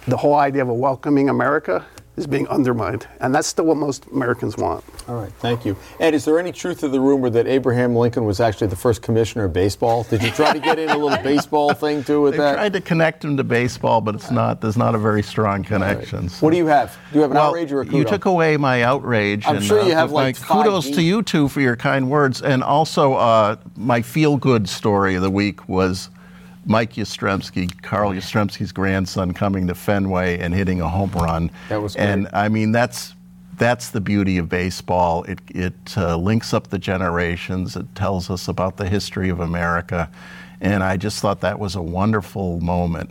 the 0.09 0.17
whole 0.17 0.35
idea 0.35 0.63
of 0.63 0.69
a 0.69 0.75
welcoming 0.75 1.29
America 1.29 1.85
is 2.17 2.27
being 2.27 2.49
undermined. 2.49 3.07
And 3.21 3.33
that's 3.33 3.47
still 3.47 3.67
what 3.67 3.77
most 3.77 4.07
Americans 4.07 4.57
want. 4.57 4.85
All 5.07 5.15
right, 5.15 5.31
thank 5.35 5.65
you. 5.65 5.77
Ed, 6.01 6.15
is 6.15 6.25
there 6.25 6.39
any 6.41 6.51
truth 6.51 6.81
to 6.81 6.89
the 6.89 6.99
rumor 6.99 7.31
that 7.31 7.47
Abraham 7.47 7.95
Lincoln 7.95 8.25
was 8.25 8.41
actually 8.41 8.67
the 8.67 8.77
first 8.77 9.03
commissioner 9.03 9.45
of 9.45 9.53
baseball? 9.53 10.03
Did 10.03 10.23
you 10.25 10.31
try 10.33 10.53
to 10.53 10.59
get 10.59 10.81
in 10.81 10.89
a 10.89 10.97
little 10.99 11.17
baseball 11.23 11.73
thing 11.75 12.03
too 12.03 12.23
with 12.23 12.33
They 12.33 12.39
that? 12.39 12.55
I 12.55 12.55
tried 12.55 12.73
to 12.73 12.81
connect 12.81 13.25
him 13.25 13.37
to 13.37 13.45
baseball, 13.45 14.01
but 14.01 14.17
it's 14.17 14.33
not. 14.33 14.61
There's 14.61 14.77
not 14.77 14.97
a 14.97 14.99
very 14.99 15.23
strong 15.23 15.63
connection. 15.63 16.29
so- 16.29 16.45
What 16.45 16.51
do 16.51 16.57
you 16.57 16.67
have? 16.67 16.99
Do 17.13 17.19
you 17.19 17.23
have 17.23 17.31
an 17.31 17.37
well, 17.37 17.51
outrage 17.51 17.71
or 17.71 17.83
a 17.83 17.87
kudo? 17.87 17.99
you 17.99 18.05
took 18.05 18.25
away 18.25 18.57
my 18.57 18.83
outrage. 18.83 19.47
I'm 19.47 19.57
and, 19.59 19.65
sure 19.65 19.81
you 19.83 19.93
uh, 19.93 19.97
have, 19.97 20.11
like, 20.11 20.41
kudos 20.43 20.87
deep. 20.87 20.95
to 20.97 21.03
you 21.03 21.23
two 21.23 21.47
for 21.49 21.61
your 21.61 21.77
kind 21.77 22.11
words, 22.11 22.43
and 22.43 22.65
also 22.65 23.15
uh, 23.15 23.57
my 23.77 24.03
feel-good 24.03 24.69
story 24.69 25.15
of 25.15 25.23
the 25.23 25.31
week 25.31 25.69
was 25.69 26.11
Mike 26.69 26.93
Yastrzemski, 26.95 27.83
Carl 27.83 28.13
Yastrzemski's 28.13 28.73
grandson, 28.73 29.33
coming 29.33 29.67
to 29.67 29.75
Fenway 29.75 30.39
and 30.39 30.55
hitting 30.55 30.81
a 30.81 30.89
home 30.89 31.11
run. 31.13 31.51
That 31.71 31.83
was 31.83 31.97
great. 31.97 32.05
And. 32.05 32.29
I 32.33 32.49
mean 32.49 32.73
that's. 32.73 33.15
That's 33.57 33.91
the 33.91 34.01
beauty 34.01 34.39
of 34.39 34.49
baseball. 34.49 35.25
It, 35.25 35.41
it 35.49 35.97
uh, 35.97 36.17
links 36.17 36.55
up 36.55 36.69
the 36.69 36.79
generations. 36.79 37.75
It 37.75 37.93
tells 37.97 38.31
us 38.31 38.47
about 38.47 38.77
the 38.77 38.89
history 38.89 39.31
of 39.31 39.41
America. 39.41 40.09
And 40.61 40.85
I 40.85 40.97
just 40.97 41.21
thought 41.21 41.41
that 41.41 41.59
was 41.59 41.75
a 41.75 41.83
wonderful 41.83 42.61
moment, 42.61 43.11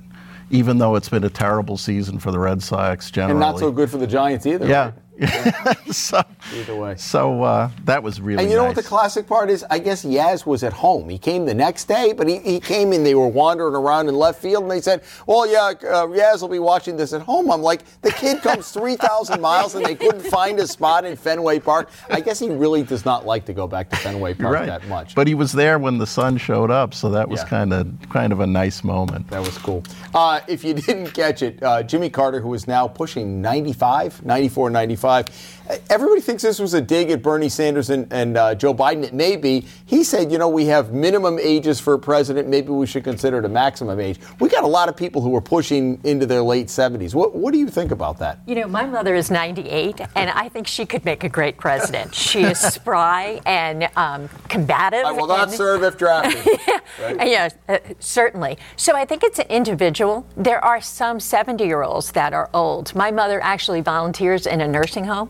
even 0.50 0.78
though 0.78 0.96
it's 0.96 1.10
been 1.10 1.26
a 1.26 1.30
terrible 1.30 1.76
season 1.76 2.18
for 2.18 2.32
the 2.32 2.40
Red 2.40 2.64
Sox 2.64 3.12
generally. 3.12 3.32
and 3.32 3.40
not 3.42 3.60
so 3.60 3.74
good 3.74 3.92
for 3.92 3.98
the 3.98 4.08
Giants 4.08 4.46
either. 4.46 4.66
Yeah. 4.66 4.86
right? 4.86 4.94
so, 5.92 6.22
Either 6.54 6.76
way. 6.76 6.96
So 6.96 7.44
uh, 7.44 7.70
that 7.86 8.04
was 8.04 8.22
really 8.22 8.44
And 8.44 8.52
you 8.52 8.58
know 8.58 8.66
what 8.66 8.76
the 8.76 8.84
classic 8.84 9.28
part 9.28 9.50
is? 9.50 9.66
I 9.70 9.80
guess 9.80 10.06
Yaz 10.06 10.46
was 10.46 10.64
at 10.64 10.74
home. 10.74 11.10
He 11.10 11.18
came 11.18 11.46
the 11.46 11.54
next 11.54 11.86
day, 11.86 12.14
but 12.14 12.28
he, 12.28 12.38
he 12.40 12.60
came 12.60 12.92
and 12.92 13.06
they 13.06 13.16
were 13.16 13.28
wandering 13.28 13.76
around 13.76 14.10
in 14.10 14.16
left 14.16 14.42
field, 14.42 14.64
and 14.64 14.72
they 14.72 14.82
said, 14.82 15.02
"Well, 15.26 15.50
yeah, 15.50 15.70
uh, 15.70 16.08
Yaz 16.08 16.42
will 16.42 16.50
be 16.50 16.60
watching 16.60 16.98
this 16.98 17.14
at 17.14 17.22
home." 17.22 17.52
I'm 17.52 17.62
like, 17.62 17.82
the 18.02 18.12
kid 18.12 18.42
comes 18.42 18.72
three 18.72 18.96
thousand 18.96 19.42
miles, 19.42 19.76
and 19.76 19.84
they 19.86 19.96
couldn't 19.96 20.22
find 20.22 20.60
a 20.60 20.68
spot 20.68 21.06
in 21.06 21.16
Fenway 21.16 21.60
Park. 21.60 21.90
I 22.10 22.20
guess 22.22 22.40
he 22.40 22.50
really 22.50 22.84
does 22.84 23.06
not 23.06 23.26
like 23.26 23.46
to 23.46 23.54
go 23.54 23.68
back 23.68 23.90
to 23.90 23.96
Fenway 23.96 24.36
Park 24.36 24.54
right. 24.54 24.66
that 24.68 24.88
much. 24.88 25.16
But 25.16 25.28
he 25.28 25.34
was 25.34 25.52
there 25.52 25.80
when 25.80 25.98
the 25.98 26.08
sun 26.08 26.38
showed 26.38 26.70
up, 26.72 26.94
so 26.94 27.10
that 27.10 27.28
was 27.28 27.42
Yeah. 27.42 27.48
kind 27.48 27.74
of 27.74 27.88
kind 28.10 28.32
of 28.32 28.40
a 28.40 28.48
nice 28.48 28.84
moment. 28.84 29.30
That 29.30 29.40
was 29.42 29.58
cool. 29.58 29.84
Uh, 30.14 30.42
if 30.48 30.64
you 30.64 30.74
didn't 30.88 31.12
catch 31.14 31.42
it, 31.42 31.62
uh, 31.64 31.82
Jimmy 31.84 32.10
Carter, 32.10 32.40
who 32.40 32.54
is 32.54 32.68
now 32.68 32.88
pushing 32.88 33.42
95, 33.42 34.24
94, 34.26 34.70
95, 34.70 35.07
uh, 35.08 35.24
everybody 35.90 36.22
thinks 36.22 36.44
this 36.44 36.60
was 36.60 36.74
a 36.74 36.82
dig 36.82 37.10
at 37.12 37.22
Bernie 37.22 37.50
Sanders 37.50 37.90
and, 37.90 38.12
and 38.12 38.38
uh, 38.38 38.56
Joe 38.56 38.74
Biden. 38.74 39.04
It 39.04 39.14
may 39.14 39.36
be. 39.36 39.66
He 39.86 40.04
said, 40.04 40.32
you 40.32 40.38
know, 40.38 40.48
we 40.50 40.66
have 40.66 40.94
minimum 40.94 41.40
ages 41.42 41.80
for 41.80 41.94
a 41.94 42.00
president. 42.00 42.48
Maybe 42.48 42.70
we 42.70 42.86
should 42.86 43.04
consider 43.04 43.40
it 43.40 43.46
a 43.46 43.50
maximum 43.50 44.00
age. 44.00 44.20
We 44.40 44.50
got 44.50 44.64
a 44.64 44.68
lot 44.68 44.90
of 44.90 44.96
people 44.96 45.22
who 45.22 45.36
are 45.36 45.42
pushing 45.42 46.00
into 46.04 46.26
their 46.26 46.42
late 46.42 46.68
70s. 46.68 47.14
What, 47.14 47.36
what 47.36 47.52
do 47.54 47.60
you 47.60 47.68
think 47.68 47.92
about 47.92 48.18
that? 48.20 48.40
You 48.46 48.56
know, 48.56 48.68
my 48.68 48.86
mother 48.86 49.16
is 49.16 49.30
98, 49.32 50.02
and 50.16 50.30
I 50.30 50.50
think 50.50 50.68
she 50.68 50.86
could 50.86 51.04
make 51.06 51.24
a 51.24 51.30
great 51.30 51.58
president. 51.58 52.14
She 52.14 52.44
is 52.44 52.60
spry 52.74 53.42
and 53.46 53.90
um, 53.96 54.30
combative. 54.50 55.06
I 55.06 55.12
will 55.12 55.28
not 55.28 55.48
and- 55.50 55.58
serve 55.58 55.84
if 55.84 55.98
drafted. 55.98 56.46
Uh, 57.00 57.14
Yes, 57.28 57.54
uh, 57.70 57.78
certainly. 58.00 58.58
So 58.76 58.96
I 58.96 59.06
think 59.06 59.24
it's 59.24 59.38
an 59.38 59.46
individual. 59.50 60.26
There 60.36 60.64
are 60.64 60.82
some 60.82 61.20
70 61.20 61.64
year 61.64 61.84
olds 61.84 62.12
that 62.14 62.34
are 62.34 62.50
old. 62.56 62.96
My 62.96 63.12
mother 63.12 63.40
actually 63.44 63.82
volunteers 63.82 64.48
in 64.48 64.62
a 64.62 64.68
nursing 64.68 65.04
home, 65.06 65.30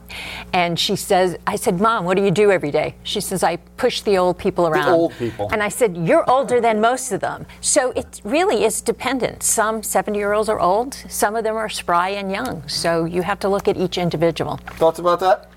and 0.54 0.80
she 0.80 0.96
says, 0.96 1.38
I 1.46 1.56
said, 1.56 1.80
Mom, 1.80 2.06
what 2.06 2.18
do 2.18 2.24
you 2.24 2.32
do 2.32 2.52
every 2.52 2.72
day? 2.72 2.96
She 3.04 3.22
says, 3.22 3.44
I 3.44 3.58
push 3.78 4.02
the 4.02 4.18
old 4.18 4.38
people 4.38 4.68
around. 4.68 4.90
old 4.90 5.14
people. 5.14 5.50
And 5.52 5.62
I 5.62 5.70
said, 5.70 5.98
You're 5.98 6.30
older 6.30 6.62
than 6.62 6.82
most 6.82 7.12
of 7.12 7.22
them. 7.22 7.46
So 7.62 7.92
it 7.92 8.22
really 8.24 8.64
is 8.64 8.82
dependent. 8.82 9.44
Some 9.44 9.84
70 9.84 10.18
year 10.18 10.34
olds 10.34 10.50
are 10.50 10.60
old, 10.60 10.94
some 11.10 11.36
of 11.36 11.44
them 11.44 11.56
are 11.56 11.70
spry 11.70 12.10
and 12.10 12.32
young. 12.32 12.68
So 12.68 13.06
you 13.06 13.22
have 13.22 13.40
to 13.42 13.50
look 13.50 13.68
at 13.68 13.78
each 13.78 13.98
individual. 13.98 14.58
Thoughts 14.78 15.00
about 15.00 15.20
that? 15.20 15.50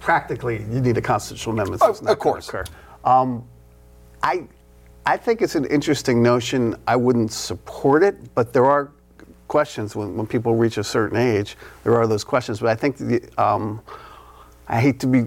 Practically, 0.00 0.64
you 0.70 0.80
need 0.80 0.96
a 0.96 1.02
constitutional 1.02 1.54
amendment. 1.54 1.82
Oh, 1.82 1.86
so 1.86 1.90
it's 1.90 2.02
not 2.02 2.12
of 2.12 2.18
course. 2.18 2.48
occur. 2.48 2.64
Um, 3.04 3.44
I, 4.22 4.44
I 5.06 5.16
think 5.16 5.42
it's 5.42 5.54
an 5.54 5.64
interesting 5.66 6.22
notion. 6.22 6.76
I 6.86 6.96
wouldn't 6.96 7.32
support 7.32 8.02
it, 8.02 8.34
but 8.34 8.52
there 8.52 8.66
are 8.66 8.90
questions 9.50 9.96
when, 9.96 10.16
when 10.16 10.26
people 10.26 10.54
reach 10.54 10.78
a 10.78 10.84
certain 10.84 11.18
age. 11.18 11.56
There 11.82 11.96
are 11.96 12.06
those 12.06 12.22
questions, 12.22 12.60
but 12.60 12.68
I 12.68 12.76
think 12.76 12.96
the, 12.96 13.20
um, 13.36 13.82
I 14.72 14.80
hate 14.80 15.00
to 15.00 15.08
be 15.08 15.22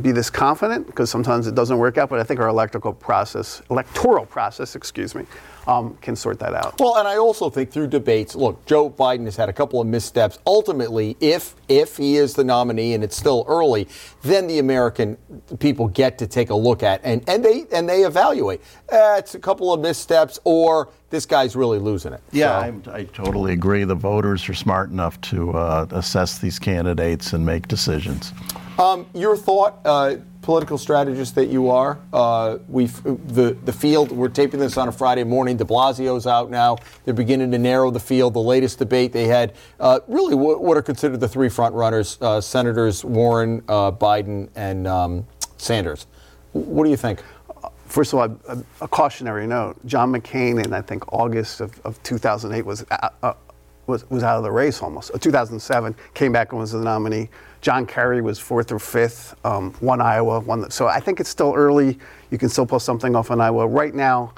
be 0.00 0.10
this 0.10 0.30
confident 0.30 0.86
because 0.86 1.10
sometimes 1.10 1.46
it 1.46 1.54
doesn't 1.54 1.76
work 1.76 1.98
out. 1.98 2.08
But 2.08 2.18
I 2.18 2.22
think 2.24 2.40
our 2.40 2.48
electoral 2.48 2.94
process, 2.94 3.60
electoral 3.70 4.24
process, 4.24 4.74
excuse 4.74 5.14
me, 5.14 5.26
um, 5.66 5.98
can 6.00 6.16
sort 6.16 6.38
that 6.38 6.54
out. 6.54 6.80
Well, 6.80 6.96
and 6.96 7.06
I 7.06 7.18
also 7.18 7.50
think 7.50 7.70
through 7.70 7.88
debates, 7.88 8.34
look, 8.34 8.64
Joe 8.64 8.88
Biden 8.88 9.26
has 9.26 9.36
had 9.36 9.50
a 9.50 9.52
couple 9.52 9.82
of 9.82 9.86
missteps. 9.86 10.38
Ultimately, 10.46 11.14
if 11.20 11.54
if 11.68 11.98
he 11.98 12.16
is 12.16 12.32
the 12.32 12.42
nominee 12.44 12.94
and 12.94 13.04
it's 13.04 13.14
still 13.16 13.44
early, 13.48 13.86
then 14.22 14.46
the 14.46 14.60
American 14.60 15.18
people 15.58 15.88
get 15.88 16.16
to 16.16 16.26
take 16.26 16.48
a 16.48 16.54
look 16.54 16.82
at 16.82 17.02
and, 17.04 17.22
and 17.28 17.44
they 17.44 17.66
and 17.72 17.86
they 17.86 18.00
evaluate. 18.06 18.62
Uh, 18.90 19.16
it's 19.18 19.34
a 19.34 19.38
couple 19.38 19.74
of 19.74 19.80
missteps, 19.80 20.40
or 20.44 20.88
this 21.10 21.26
guy's 21.26 21.54
really 21.54 21.78
losing 21.78 22.14
it. 22.14 22.22
Yeah, 22.32 22.72
So- 22.82 22.90
I, 22.92 22.96
I 23.00 23.04
totally 23.04 23.52
agree. 23.52 23.84
The 23.84 23.94
voters 23.94 24.48
are 24.48 24.54
smart 24.54 24.88
enough 24.88 25.20
to 25.32 25.50
uh, 25.52 25.86
assess 25.90 26.38
these 26.38 26.58
candidates 26.58 27.34
and 27.34 27.44
make 27.44 27.68
decisions. 27.68 28.32
Um, 28.78 29.06
your 29.14 29.36
thought, 29.36 29.80
uh, 29.86 30.16
political 30.42 30.76
strategist 30.76 31.34
that 31.34 31.46
you 31.46 31.70
are. 31.70 31.98
Uh, 32.12 32.58
we 32.68 32.86
the 32.86 33.56
the 33.64 33.72
field. 33.72 34.12
We're 34.12 34.28
taping 34.28 34.60
this 34.60 34.76
on 34.76 34.86
a 34.88 34.92
Friday 34.92 35.24
morning. 35.24 35.56
De 35.56 35.64
Blasio's 35.64 36.26
out 36.26 36.50
now. 36.50 36.76
They're 37.04 37.14
beginning 37.14 37.50
to 37.52 37.58
narrow 37.58 37.90
the 37.90 38.00
field. 38.00 38.34
The 38.34 38.40
latest 38.40 38.78
debate 38.78 39.12
they 39.12 39.26
had, 39.26 39.54
uh, 39.80 40.00
really, 40.08 40.34
what, 40.34 40.62
what 40.62 40.76
are 40.76 40.82
considered 40.82 41.20
the 41.20 41.28
three 41.28 41.48
front 41.48 41.74
runners: 41.74 42.18
uh, 42.20 42.40
Senators 42.40 43.02
Warren, 43.04 43.62
uh, 43.66 43.92
Biden, 43.92 44.50
and 44.54 44.86
um, 44.86 45.26
Sanders. 45.56 46.06
What 46.52 46.84
do 46.84 46.90
you 46.90 46.96
think? 46.96 47.22
First 47.86 48.12
of 48.12 48.18
all, 48.18 48.38
a, 48.46 48.84
a 48.84 48.88
cautionary 48.88 49.46
note: 49.46 49.84
John 49.86 50.12
McCain 50.12 50.62
in 50.62 50.74
I 50.74 50.82
think 50.82 51.10
August 51.12 51.62
of, 51.62 51.80
of 51.84 52.02
2008 52.02 52.66
was 52.66 52.84
was 53.86 54.08
was 54.10 54.22
out 54.22 54.36
of 54.36 54.42
the 54.42 54.50
race 54.50 54.82
almost. 54.82 55.10
Uh, 55.14 55.18
2007 55.18 55.94
came 56.14 56.32
back 56.32 56.52
and 56.52 56.60
was 56.60 56.72
the 56.72 56.78
nominee. 56.78 57.28
John 57.60 57.86
Kerry 57.86 58.20
was 58.20 58.38
fourth 58.38 58.70
or 58.70 58.78
fifth, 58.78 59.34
um, 59.44 59.74
won 59.80 60.00
Iowa. 60.00 60.40
Won 60.40 60.60
the, 60.60 60.70
so 60.70 60.86
I 60.86 61.00
think 61.00 61.20
it's 61.20 61.30
still 61.30 61.52
early. 61.54 61.98
You 62.30 62.38
can 62.38 62.48
still 62.48 62.66
pull 62.66 62.80
something 62.80 63.16
off 63.16 63.30
in 63.30 63.40
Iowa. 63.40 63.66
Right 63.66 63.94
now, 63.94 64.32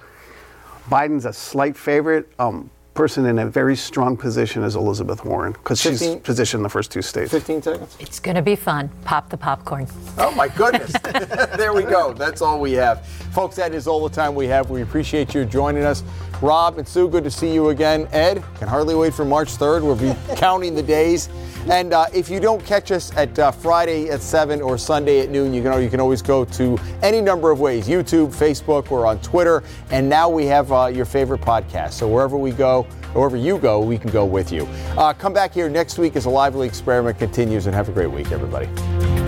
Biden's 0.88 1.26
a 1.26 1.32
slight 1.32 1.76
favorite. 1.76 2.30
Um, 2.38 2.70
person 2.98 3.26
in 3.26 3.38
a 3.38 3.46
very 3.46 3.76
strong 3.76 4.16
position 4.16 4.64
is 4.64 4.74
Elizabeth 4.74 5.24
Warren 5.24 5.52
because 5.52 5.80
she's 5.80 6.00
15 6.00 6.20
positioned 6.22 6.58
in 6.58 6.62
the 6.64 6.68
first 6.68 6.90
two 6.90 7.00
states. 7.00 7.30
15 7.30 7.62
seconds. 7.62 7.96
It's 8.00 8.18
going 8.18 8.34
to 8.34 8.42
be 8.42 8.56
fun. 8.56 8.90
Pop 9.04 9.30
the 9.30 9.36
popcorn. 9.36 9.86
Oh 10.18 10.32
my 10.32 10.48
goodness. 10.48 10.92
there 11.56 11.72
we 11.72 11.84
go. 11.84 12.12
That's 12.12 12.42
all 12.42 12.58
we 12.58 12.72
have. 12.72 13.06
Folks, 13.06 13.54
that 13.54 13.72
is 13.72 13.86
all 13.86 14.02
the 14.08 14.12
time 14.12 14.34
we 14.34 14.48
have. 14.48 14.68
We 14.68 14.82
appreciate 14.82 15.32
you 15.32 15.44
joining 15.44 15.84
us. 15.84 16.02
Rob 16.42 16.78
and 16.78 16.88
Sue, 16.88 17.08
good 17.08 17.22
to 17.22 17.30
see 17.30 17.54
you 17.54 17.68
again. 17.68 18.08
Ed, 18.10 18.42
can 18.58 18.66
hardly 18.66 18.96
wait 18.96 19.14
for 19.14 19.24
March 19.24 19.50
3rd. 19.56 19.82
We'll 19.82 19.94
be 19.94 20.12
counting 20.34 20.74
the 20.74 20.82
days. 20.82 21.28
And 21.68 21.92
uh, 21.92 22.06
if 22.14 22.30
you 22.30 22.40
don't 22.40 22.64
catch 22.64 22.90
us 22.90 23.14
at 23.16 23.38
uh, 23.38 23.50
Friday 23.50 24.08
at 24.10 24.22
7 24.22 24.62
or 24.62 24.78
Sunday 24.78 25.20
at 25.20 25.30
noon, 25.30 25.52
you 25.52 25.62
can, 25.62 25.82
you 25.82 25.90
can 25.90 26.00
always 26.00 26.22
go 26.22 26.44
to 26.44 26.78
any 27.02 27.20
number 27.20 27.50
of 27.50 27.60
ways 27.60 27.88
YouTube, 27.88 28.28
Facebook, 28.28 28.90
we're 28.90 29.06
on 29.06 29.20
Twitter. 29.20 29.62
And 29.90 30.08
now 30.08 30.28
we 30.28 30.46
have 30.46 30.72
uh, 30.72 30.86
your 30.86 31.04
favorite 31.04 31.40
podcast. 31.40 31.92
So 31.92 32.08
wherever 32.08 32.36
we 32.36 32.52
go, 32.52 32.84
wherever 33.12 33.36
you 33.36 33.58
go, 33.58 33.80
we 33.80 33.98
can 33.98 34.10
go 34.10 34.24
with 34.24 34.52
you. 34.52 34.66
Uh, 34.96 35.12
come 35.12 35.32
back 35.32 35.52
here 35.52 35.68
next 35.68 35.98
week 35.98 36.16
as 36.16 36.24
a 36.24 36.30
lively 36.30 36.66
experiment 36.66 37.18
continues 37.18 37.66
and 37.66 37.74
have 37.74 37.88
a 37.88 37.92
great 37.92 38.10
week, 38.10 38.32
everybody. 38.32 39.27